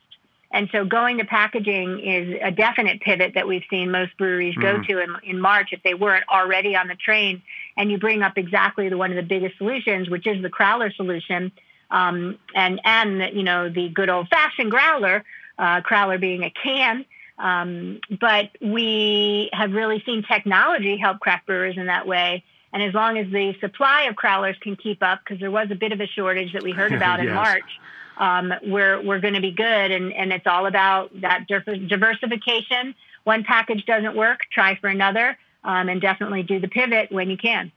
And 0.51 0.69
so 0.71 0.86
going 0.86 1.17
to 1.17 1.25
packaging 1.25 1.99
is 1.99 2.39
a 2.41 2.51
definite 2.51 3.01
pivot 3.01 3.34
that 3.36 3.47
we've 3.47 3.65
seen 3.69 3.91
most 3.91 4.17
breweries 4.17 4.56
go 4.56 4.78
mm. 4.78 4.88
to 4.88 5.04
in, 5.04 5.15
in 5.23 5.39
March 5.39 5.69
if 5.73 5.84
they 5.84 5.93
weren't 5.93 6.23
already 6.30 6.75
on 6.75 6.88
the 6.88 6.95
train. 6.95 7.41
And 7.75 7.91
you 7.91 7.97
bring 7.97 8.21
up 8.23 8.38
exactly 8.38 8.88
the 8.88 8.97
one 8.97 9.12
of 9.12 9.17
the 9.17 9.23
biggest 9.23 9.58
solutions, 9.58 10.10
which 10.10 10.25
is 10.25 10.41
the 10.41 10.49
crowler 10.49 10.95
solution, 10.95 11.51
um, 11.91 12.39
and 12.56 12.80
and 12.86 13.36
you 13.36 13.43
know 13.43 13.69
the 13.69 13.89
good 13.89 14.10
old 14.10 14.30
fashioned 14.30 14.71
growler, 14.71 15.25
uh, 15.58 15.82
crowler 15.82 16.19
being 16.19 16.43
a 16.43 16.51
can. 16.51 17.06
Um, 17.38 17.99
but 18.21 18.51
we 18.62 19.49
have 19.51 19.73
really 19.73 20.01
seen 20.06 20.23
technology 20.23 20.95
help 20.95 21.19
craft 21.19 21.47
brewers 21.47 21.78
in 21.78 21.88
that 21.88 22.08
way. 22.08 22.45
And 22.76 22.84
as 22.84 22.94
long 22.94 23.18
as 23.18 23.32
the 23.32 23.56
supply 23.62 24.04
of 24.04 24.16
crowlers 24.16 24.60
can 24.60 24.76
keep 24.76 25.02
up, 25.02 25.22
because 25.24 25.40
there 25.40 25.50
was 25.50 25.70
a 25.72 25.76
bit 25.76 25.94
of 25.94 26.02
a 26.02 26.08
shortage 26.08 26.52
that 26.52 26.62
we 26.62 26.74
heard 26.74 26.92
about 27.00 27.20
yes. 27.20 27.30
in 27.30 27.34
March, 27.34 27.80
um, 28.18 28.54
we're 28.64 29.02
we're 29.02 29.22
going 29.22 29.34
to 29.34 29.42
be 29.42 29.52
good. 29.52 29.92
And 29.92 30.12
and 30.12 30.34
it's 30.34 30.46
all 30.46 30.66
about 30.66 31.10
that 31.22 31.48
diversification. 31.48 32.94
One 33.24 33.46
package 33.46 33.86
doesn't 33.86 34.14
work, 34.14 34.42
try 34.52 34.76
for 34.76 34.90
another, 34.90 35.38
um, 35.64 35.88
and 35.88 36.02
definitely 36.02 36.44
do 36.44 36.60
the 36.60 36.68
pivot 36.68 37.14
when 37.14 37.30
you 37.30 37.38
can. 37.38 37.72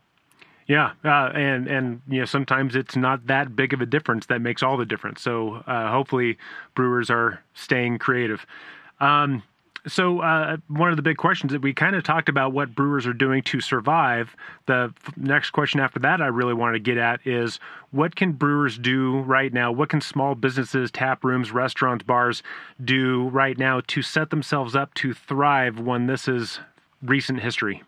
Yeah, 0.67 0.91
uh, 1.05 1.31
and 1.33 1.69
and 1.69 2.03
you 2.09 2.19
know 2.19 2.27
sometimes 2.27 2.75
it's 2.75 2.97
not 2.97 3.29
that 3.29 3.55
big 3.55 3.73
of 3.73 3.81
a 3.81 3.87
difference 3.87 4.27
that 4.27 4.41
makes 4.41 4.65
all 4.65 4.77
the 4.77 4.85
difference. 4.85 5.23
So 5.23 5.63
uh, 5.69 5.93
hopefully 5.93 6.39
brewers 6.75 7.09
are 7.09 7.41
staying 7.55 7.99
creative. 7.99 8.45
Um, 8.99 9.45
so 9.87 10.21
uh, 10.21 10.57
one 10.69 10.91
of 10.91 10.97
the 10.97 11.03
big 11.03 11.17
questions 11.17 11.53
that 11.53 11.63
we 11.63 11.73
kind 11.73 11.95
of 11.95 12.03
talked 12.03 12.29
about 12.29 12.53
what 12.53 12.75
brewers 12.75 13.07
are 13.07 13.13
doing 13.13 13.43
to 13.45 13.61
survive. 13.61 14.35
The 14.67 14.93
f- 15.07 15.17
next 15.17 15.51
question 15.51 15.81
after 15.81 15.99
that 16.01 16.21
I 16.21 16.27
really 16.27 16.55
wanted 16.55 16.73
to 16.75 16.79
get 16.81 16.99
at 16.99 17.27
is 17.27 17.61
what 17.91 18.17
can 18.17 18.33
brewers 18.33 18.79
do 18.79 19.21
right 19.21 19.53
now? 19.53 19.73
What 19.73 19.89
can 19.89 20.01
small 20.01 20.35
businesses, 20.35 20.91
tap 20.91 21.25
rooms, 21.25 21.53
restaurants, 21.53 22.05
bars 22.05 22.43
do 22.85 23.29
right 23.29 23.57
now 23.57 23.81
to 23.89 24.03
set 24.03 24.31
themselves 24.31 24.75
up 24.75 24.93
to 24.95 25.15
thrive 25.15 25.79
when 25.79 26.07
this 26.07 26.29
is 26.29 26.61
recent 27.03 27.41
history? 27.41 27.83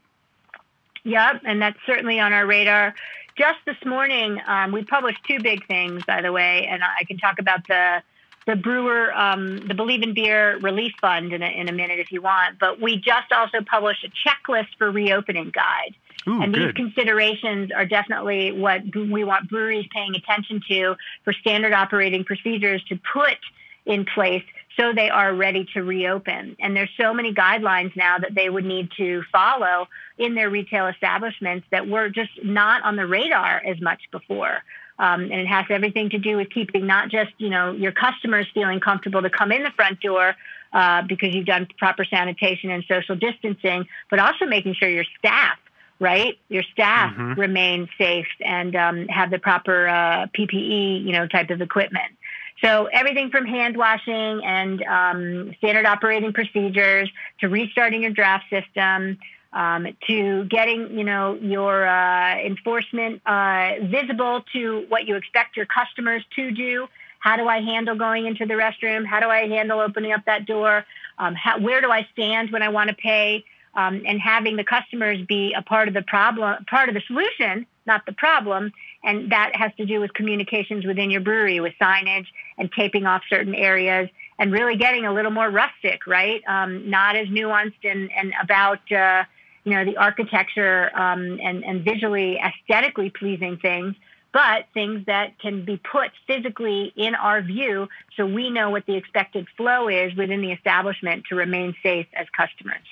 Yep, 1.04 1.42
and 1.44 1.60
that's 1.60 1.78
certainly 1.86 2.20
on 2.20 2.32
our 2.32 2.46
radar. 2.46 2.94
Just 3.36 3.58
this 3.64 3.76
morning, 3.86 4.38
um, 4.46 4.72
we 4.72 4.84
published 4.84 5.20
two 5.26 5.40
big 5.40 5.66
things, 5.66 6.02
by 6.04 6.20
the 6.20 6.30
way, 6.30 6.66
and 6.66 6.82
I 6.84 7.04
can 7.04 7.16
talk 7.16 7.38
about 7.38 7.66
the 7.66 8.02
the 8.46 8.56
brewer, 8.56 9.12
um, 9.14 9.58
the 9.66 9.74
Believe 9.74 10.02
in 10.02 10.14
Beer 10.14 10.58
Relief 10.58 10.92
Fund 11.00 11.32
in 11.32 11.42
a, 11.42 11.46
in 11.46 11.68
a 11.68 11.72
minute 11.72 11.98
if 11.98 12.10
you 12.10 12.22
want. 12.22 12.58
But 12.58 12.80
we 12.80 12.96
just 12.96 13.32
also 13.32 13.58
published 13.62 14.04
a 14.04 14.28
checklist 14.28 14.68
for 14.78 14.90
reopening 14.90 15.50
guide. 15.50 15.94
Ooh, 16.28 16.42
and 16.42 16.54
these 16.54 16.66
good. 16.66 16.76
considerations 16.76 17.70
are 17.72 17.86
definitely 17.86 18.52
what 18.52 18.82
we 18.94 19.24
want 19.24 19.48
breweries 19.48 19.86
paying 19.92 20.14
attention 20.14 20.60
to 20.68 20.96
for 21.24 21.32
standard 21.32 21.72
operating 21.72 22.24
procedures 22.24 22.82
to 22.84 22.98
put 23.12 23.38
in 23.86 24.04
place 24.04 24.44
so 24.78 24.92
they 24.94 25.10
are 25.10 25.34
ready 25.34 25.66
to 25.74 25.82
reopen. 25.82 26.56
And 26.60 26.76
there's 26.76 26.90
so 26.98 27.12
many 27.12 27.34
guidelines 27.34 27.94
now 27.96 28.18
that 28.18 28.34
they 28.34 28.48
would 28.48 28.64
need 28.64 28.90
to 28.98 29.22
follow 29.32 29.88
in 30.18 30.34
their 30.34 30.50
retail 30.50 30.86
establishments 30.86 31.66
that 31.70 31.88
were 31.88 32.08
just 32.08 32.30
not 32.44 32.82
on 32.82 32.96
the 32.96 33.06
radar 33.06 33.62
as 33.64 33.80
much 33.80 34.00
before. 34.10 34.62
Um, 35.00 35.22
and 35.22 35.32
it 35.32 35.46
has 35.46 35.64
everything 35.70 36.10
to 36.10 36.18
do 36.18 36.36
with 36.36 36.50
keeping 36.50 36.86
not 36.86 37.08
just 37.08 37.32
you 37.38 37.48
know 37.48 37.72
your 37.72 37.92
customers 37.92 38.46
feeling 38.52 38.80
comfortable 38.80 39.22
to 39.22 39.30
come 39.30 39.50
in 39.50 39.62
the 39.62 39.70
front 39.70 40.00
door 40.00 40.36
uh, 40.72 41.02
because 41.02 41.34
you've 41.34 41.46
done 41.46 41.66
proper 41.78 42.04
sanitation 42.04 42.70
and 42.70 42.84
social 42.86 43.16
distancing, 43.16 43.86
but 44.10 44.18
also 44.18 44.44
making 44.44 44.74
sure 44.74 44.88
your 44.88 45.06
staff 45.18 45.58
right? 46.02 46.38
Your 46.48 46.62
staff 46.72 47.12
mm-hmm. 47.12 47.38
remain 47.38 47.86
safe 47.98 48.26
and 48.40 48.74
um, 48.74 49.06
have 49.08 49.30
the 49.30 49.38
proper 49.38 49.86
uh, 49.86 50.26
PPE, 50.36 51.04
you 51.04 51.12
know, 51.12 51.28
type 51.28 51.50
of 51.50 51.60
equipment. 51.60 52.16
So 52.64 52.86
everything 52.86 53.30
from 53.30 53.46
hand 53.46 53.76
washing 53.76 54.42
and 54.44 54.82
um, 54.82 55.54
standard 55.58 55.86
operating 55.86 56.32
procedures 56.32 57.10
to 57.40 57.48
restarting 57.48 58.02
your 58.02 58.12
draft 58.12 58.44
system 58.50 59.18
um, 59.52 59.86
to 60.06 60.44
getting 60.44 60.98
you 60.98 61.04
know 61.04 61.34
your 61.34 61.86
uh, 61.86 62.38
enforcement 62.38 63.20
uh, 63.26 63.72
visible 63.82 64.42
to 64.52 64.86
what 64.88 65.06
you 65.06 65.16
expect 65.16 65.56
your 65.56 65.66
customers 65.66 66.22
to 66.36 66.50
do. 66.50 66.86
How 67.18 67.36
do 67.36 67.46
I 67.48 67.60
handle 67.60 67.96
going 67.96 68.26
into 68.26 68.46
the 68.46 68.54
restroom? 68.54 69.04
How 69.04 69.20
do 69.20 69.28
I 69.28 69.46
handle 69.46 69.80
opening 69.80 70.12
up 70.12 70.24
that 70.26 70.46
door? 70.46 70.86
Um, 71.18 71.34
how, 71.34 71.58
where 71.60 71.80
do 71.80 71.90
I 71.90 72.06
stand 72.12 72.50
when 72.50 72.62
I 72.62 72.70
want 72.70 72.88
to 72.88 72.96
pay? 72.96 73.44
Um, 73.74 74.02
and 74.06 74.20
having 74.20 74.56
the 74.56 74.64
customers 74.64 75.24
be 75.26 75.54
a 75.56 75.62
part 75.62 75.86
of 75.86 75.94
the 75.94 76.02
problem, 76.02 76.64
part 76.64 76.88
of 76.88 76.94
the 76.94 77.02
solution, 77.06 77.66
not 77.86 78.04
the 78.06 78.12
problem. 78.12 78.72
And 79.04 79.30
that 79.30 79.54
has 79.54 79.70
to 79.76 79.86
do 79.86 80.00
with 80.00 80.12
communications 80.14 80.84
within 80.84 81.10
your 81.10 81.20
brewery, 81.20 81.60
with 81.60 81.74
signage 81.80 82.26
and 82.58 82.70
taping 82.72 83.06
off 83.06 83.22
certain 83.28 83.54
areas, 83.54 84.08
and 84.38 84.50
really 84.50 84.76
getting 84.76 85.04
a 85.06 85.12
little 85.12 85.30
more 85.30 85.48
rustic, 85.48 86.06
right? 86.06 86.42
Um, 86.48 86.90
not 86.90 87.14
as 87.14 87.28
nuanced 87.28 87.84
and, 87.84 88.10
and 88.12 88.32
about 88.42 88.90
uh, 88.90 89.24
you 89.64 89.72
know 89.72 89.84
the 89.84 89.96
architecture 89.96 90.90
um, 90.96 91.38
and, 91.42 91.64
and 91.64 91.84
visually 91.84 92.38
aesthetically 92.38 93.10
pleasing 93.10 93.58
things 93.58 93.94
but 94.32 94.66
things 94.74 95.04
that 95.06 95.38
can 95.38 95.64
be 95.64 95.76
put 95.76 96.10
physically 96.26 96.92
in 96.96 97.14
our 97.14 97.42
view 97.42 97.88
so 98.16 98.24
we 98.26 98.50
know 98.50 98.70
what 98.70 98.86
the 98.86 98.94
expected 98.94 99.46
flow 99.56 99.88
is 99.88 100.14
within 100.14 100.40
the 100.40 100.52
establishment 100.52 101.24
to 101.28 101.34
remain 101.34 101.74
safe 101.82 102.06
as 102.14 102.26
customers. 102.36 102.86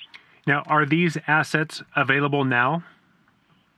Now, 0.45 0.63
are 0.67 0.85
these 0.85 1.17
assets 1.27 1.83
available 1.95 2.43
now? 2.43 2.83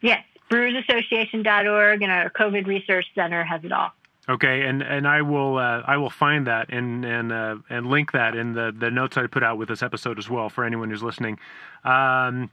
Yes. 0.01 0.23
BrewersAssociation.org 0.49 2.01
and 2.01 2.11
our 2.11 2.29
COVID 2.29 2.65
Resource 2.65 3.05
Center 3.15 3.43
has 3.43 3.63
it 3.63 3.71
all. 3.71 3.91
Okay, 4.29 4.61
and 4.67 4.83
and 4.83 5.07
I 5.07 5.23
will 5.23 5.57
uh, 5.57 5.81
I 5.85 5.97
will 5.97 6.09
find 6.09 6.45
that 6.45 6.69
and 6.69 7.03
and 7.03 7.31
uh, 7.31 7.55
and 7.69 7.87
link 7.87 8.11
that 8.11 8.35
in 8.35 8.53
the 8.53 8.71
the 8.77 8.91
notes 8.91 9.17
I 9.17 9.25
put 9.25 9.43
out 9.43 9.57
with 9.57 9.67
this 9.67 9.81
episode 9.81 10.19
as 10.19 10.29
well 10.29 10.47
for 10.47 10.63
anyone 10.63 10.91
who's 10.91 11.01
listening. 11.01 11.39
Um, 11.83 12.51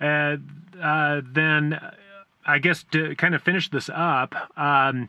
uh, 0.00 0.36
uh, 0.80 1.20
then 1.24 1.80
I 2.46 2.58
guess 2.58 2.84
to 2.92 3.14
kind 3.16 3.34
of 3.34 3.42
finish 3.42 3.70
this 3.70 3.88
up, 3.92 4.34
um, 4.58 5.08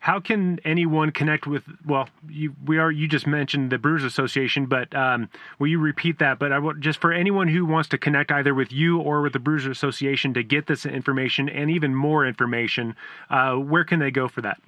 how 0.00 0.18
can 0.18 0.58
anyone 0.64 1.12
connect 1.12 1.46
with? 1.46 1.62
Well, 1.86 2.08
you, 2.28 2.54
we 2.66 2.78
are. 2.78 2.90
You 2.90 3.06
just 3.06 3.24
mentioned 3.24 3.70
the 3.70 3.78
Brewers 3.78 4.02
Association, 4.02 4.66
but 4.66 4.92
um, 4.96 5.30
will 5.60 5.68
you 5.68 5.78
repeat 5.78 6.18
that? 6.18 6.40
But 6.40 6.80
just 6.80 7.00
for 7.00 7.12
anyone 7.12 7.46
who 7.46 7.64
wants 7.64 7.88
to 7.90 7.98
connect 7.98 8.32
either 8.32 8.52
with 8.52 8.72
you 8.72 8.98
or 8.98 9.22
with 9.22 9.32
the 9.32 9.38
Brewers 9.38 9.64
Association 9.64 10.34
to 10.34 10.42
get 10.42 10.66
this 10.66 10.84
information 10.84 11.48
and 11.48 11.70
even 11.70 11.94
more 11.94 12.26
information, 12.26 12.96
uh, 13.30 13.54
where 13.54 13.84
can 13.84 14.00
they 14.00 14.10
go 14.10 14.26
for 14.26 14.40
that? 14.40 14.60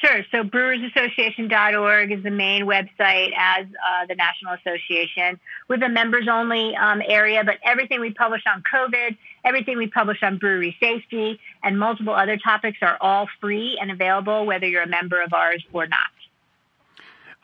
Sure. 0.00 0.24
So 0.32 0.42
brewersassociation.org 0.42 2.10
is 2.10 2.22
the 2.24 2.30
main 2.30 2.66
website 2.66 3.30
as 3.36 3.66
uh, 3.66 4.06
the 4.08 4.16
National 4.16 4.54
Association 4.54 5.38
with 5.68 5.82
a 5.82 5.88
members 5.88 6.26
only 6.30 6.74
um, 6.74 7.00
area, 7.06 7.44
but 7.44 7.58
everything 7.62 8.00
we 8.00 8.12
publish 8.12 8.42
on 8.46 8.62
COVID, 8.72 9.16
everything 9.44 9.78
we 9.78 9.86
publish 9.86 10.18
on 10.22 10.38
brewery 10.38 10.76
safety, 10.80 11.38
and 11.62 11.78
multiple 11.78 12.12
other 12.12 12.36
topics 12.36 12.78
are 12.82 12.98
all 13.00 13.28
free 13.40 13.78
and 13.80 13.90
available 13.92 14.46
whether 14.46 14.66
you're 14.66 14.82
a 14.82 14.88
member 14.88 15.22
of 15.22 15.32
ours 15.32 15.64
or 15.72 15.86
not. 15.86 16.10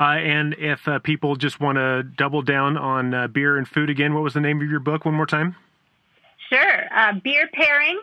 Uh, 0.01 0.19
and 0.19 0.55
if 0.55 0.89
uh, 0.89 0.99
people 0.99 1.37
just 1.37 1.61
want 1.61 1.77
to 1.77 2.03
double 2.03 2.43
down 2.43 2.77
on 2.77 3.15
uh, 3.15 3.29
beer 3.29 3.59
and 3.59 3.69
food 3.69 3.91
again, 3.91 4.13
what 4.13 4.25
was 4.25 4.35
the 4.35 4.41
name 4.41 4.61
of 4.61 4.69
your 4.69 4.81
book 4.81 5.05
one 5.05 5.15
more 5.15 5.27
time? 5.27 5.55
Sure. 6.49 6.95
Uh, 6.95 7.13
beer 7.23 7.49
pairing. 7.53 8.01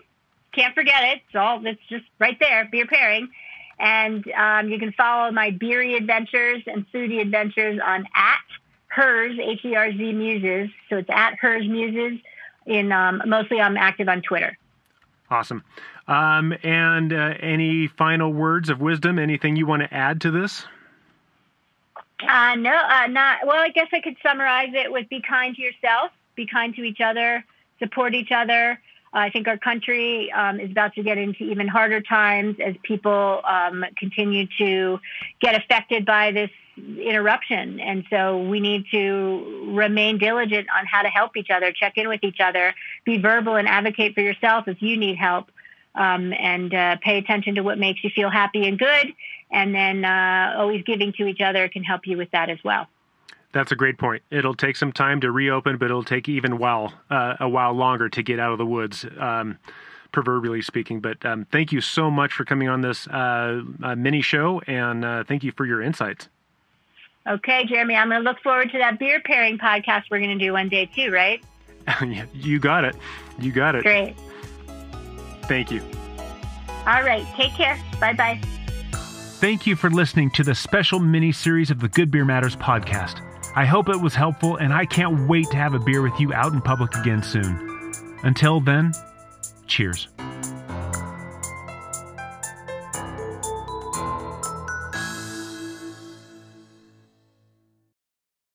Can't 0.54 0.74
forget 0.74 1.04
it. 1.04 1.22
It's 1.28 1.36
all, 1.36 1.66
it's 1.66 1.82
just 1.90 2.06
right 2.18 2.38
there. 2.40 2.68
Beer 2.72 2.88
pairing 2.88 3.30
and 3.80 4.26
um, 4.32 4.70
you 4.70 4.80
can 4.80 4.92
follow 4.94 5.32
my 5.32 5.52
beery 5.52 5.96
adventures 5.96 6.63
and 6.66 6.86
foodie 6.92 7.22
adventures 7.22 7.80
on 7.84 8.06
at 8.16 8.40
Herz 8.88 9.38
H 9.40 9.63
E 9.66 9.76
R 9.76 9.92
Z 9.92 10.13
Muses. 10.13 10.70
So 10.90 10.98
it's 10.98 11.10
at 11.10 11.36
Herz 11.40 11.68
Muses. 11.68 12.20
In 12.66 12.92
um, 12.92 13.22
mostly, 13.26 13.62
I'm 13.62 13.78
active 13.78 14.10
on 14.10 14.22
Twitter. 14.22 14.58
Awesome. 15.30 15.63
Um, 16.08 16.54
and 16.63 17.13
uh, 17.13 17.34
any 17.40 17.88
final 17.88 18.34
words 18.34 18.70
of 18.70 18.82
wisdom? 18.82 19.20
Anything 19.20 19.56
you 19.56 19.66
want 19.66 19.84
to 19.84 19.94
add 19.94 20.22
to 20.22 20.32
this? 20.32 20.66
Uh, 22.28 22.56
no, 22.56 22.72
uh, 22.72 23.08
not. 23.08 23.40
Well, 23.46 23.58
I 23.58 23.70
guess 23.70 23.88
I 23.94 24.00
could 24.00 24.16
summarize 24.24 24.72
it 24.74 24.92
with: 24.92 25.08
be 25.10 25.22
kind 25.22 25.56
to 25.56 25.62
yourself, 25.62 26.12
be 26.36 26.48
kind 26.48 26.76
to 26.76 26.84
each 26.84 27.02
other, 27.02 27.46
support 27.80 28.16
each 28.16 28.32
other. 28.32 28.80
I 29.13 29.30
think 29.30 29.48
our 29.48 29.58
country 29.58 30.32
um, 30.32 30.60
is 30.60 30.72
about 30.72 30.93
to 30.96 31.04
get 31.04 31.17
into 31.17 31.43
even 31.43 31.67
harder 31.67 32.02
times 32.02 32.58
as 32.63 32.76
people 32.84 33.41
um, 33.43 33.86
continue 33.98 34.48
to 34.60 35.00
get 35.41 35.56
affected 35.56 36.06
by 36.06 36.32
this 36.32 36.50
interruption. 36.78 37.80
And 37.80 38.06
so 38.10 38.43
we 38.43 38.60
need 38.60 38.86
to 38.91 39.74
remain 39.74 40.17
diligent 40.20 40.67
on 40.70 40.86
how 40.86 41.02
to 41.02 41.10
help 41.10 41.36
each 41.36 41.50
other, 41.50 41.72
check 41.72 41.93
in 41.98 42.08
with 42.08 42.24
each 42.24 42.39
other, 42.39 42.74
be 43.06 43.17
verbal 43.17 43.56
and 43.56 43.67
advocate 43.67 44.13
for 44.13 44.22
yourself 44.22 44.67
if 44.67 44.82
you 44.82 44.98
need 44.98 45.17
help, 45.17 45.50
um, 45.96 46.34
and 46.34 46.74
uh, 46.74 46.98
pay 47.02 47.17
attention 47.17 47.56
to 47.56 47.62
what 47.62 47.80
makes 47.80 48.04
you 48.04 48.12
feel 48.15 48.30
happy 48.30 48.67
and 48.67 48.78
good. 48.78 49.13
And 49.52 49.74
then 49.74 50.06
uh, 50.06 50.56
always 50.58 50.84
giving 50.84 51.13
to 51.13 51.26
each 51.26 51.41
other 51.41 51.67
can 51.70 51.84
help 51.84 52.02
you 52.06 52.17
with 52.17 52.32
that 52.32 52.50
as 52.50 52.60
well. 52.63 52.88
That's 53.58 53.72
a 53.72 53.76
great 53.76 53.98
point. 53.98 54.22
It'll 54.30 54.54
take 54.54 54.76
some 54.76 54.91
time 54.91 55.20
to 55.22 55.32
reopen, 55.32 55.78
but 55.78 55.86
it'll 55.86 56.04
take 56.04 56.30
even 56.30 56.60
while 56.60 56.93
uh, 57.10 57.38
a 57.39 57.50
while 57.50 57.74
longer 57.74 58.08
to 58.08 58.22
get 58.22 58.39
out 58.39 58.52
of 58.52 58.60
the 58.60 58.67
woods, 58.67 59.04
um, 59.17 59.58
proverbially 60.12 60.62
speaking. 60.62 61.00
But 61.00 61.26
um, 61.26 61.48
thank 61.52 61.72
you 61.72 61.82
so 61.82 62.12
much 62.12 62.34
for 62.34 62.46
coming 62.46 62.70
on 62.70 62.82
this 62.82 63.08
uh, 63.08 63.63
uh, 63.82 63.96
mini 63.96 64.22
show, 64.22 64.62
and 64.67 65.04
uh, 65.04 65.24
thank 65.24 65.43
you 65.43 65.52
for 65.54 65.65
your 65.65 65.82
insights. 65.82 66.30
Okay, 67.28 67.65
Jeremy, 67.65 67.96
I'm 67.96 68.10
going 68.10 68.24
to 68.24 68.30
look 68.30 68.39
forward 68.43 68.70
to 68.74 68.78
that 68.78 69.00
beer 69.00 69.24
pairing 69.26 69.58
podcast 69.58 70.04
we're 70.12 70.20
going 70.20 70.38
to 70.38 70.46
do 70.46 70.54
one 70.54 70.70
day 70.70 70.86
too, 70.86 71.10
right? 71.10 71.43
you 72.36 72.60
got 72.60 72.86
it. 72.86 72.96
You 73.39 73.52
got 73.52 73.74
it. 73.74 73.82
Great. 73.82 74.15
Thank 75.46 75.72
you. 75.72 75.82
All 76.86 77.02
right. 77.02 77.26
Take 77.36 77.54
care. 77.54 77.76
Bye 78.00 78.13
bye. 78.13 78.39
Thank 78.91 79.65
you 79.65 79.76
for 79.76 79.89
listening 79.89 80.30
to 80.32 80.43
the 80.43 80.54
special 80.54 81.00
mini 81.00 81.32
series 81.32 81.72
of 81.72 81.80
the 81.80 81.89
Good 81.89 82.12
Beer 82.12 82.24
Matters 82.24 82.56
podcast. 82.56 83.27
I 83.58 83.65
hope 83.65 83.89
it 83.89 84.00
was 84.00 84.13
helpful, 84.13 84.58
and 84.58 84.72
I 84.72 84.86
can't 84.86 85.28
wait 85.28 85.50
to 85.50 85.58
have 85.58 85.74
a 85.74 85.80
beer 85.80 86.04
with 86.04 86.20
you 86.20 86.32
out 86.32 86.54
in 86.54 86.62
public 86.62 86.96
again 86.96 87.24
soon. 87.24 87.91
Until 88.22 88.62
then, 88.62 88.93
cheers. 89.65 90.10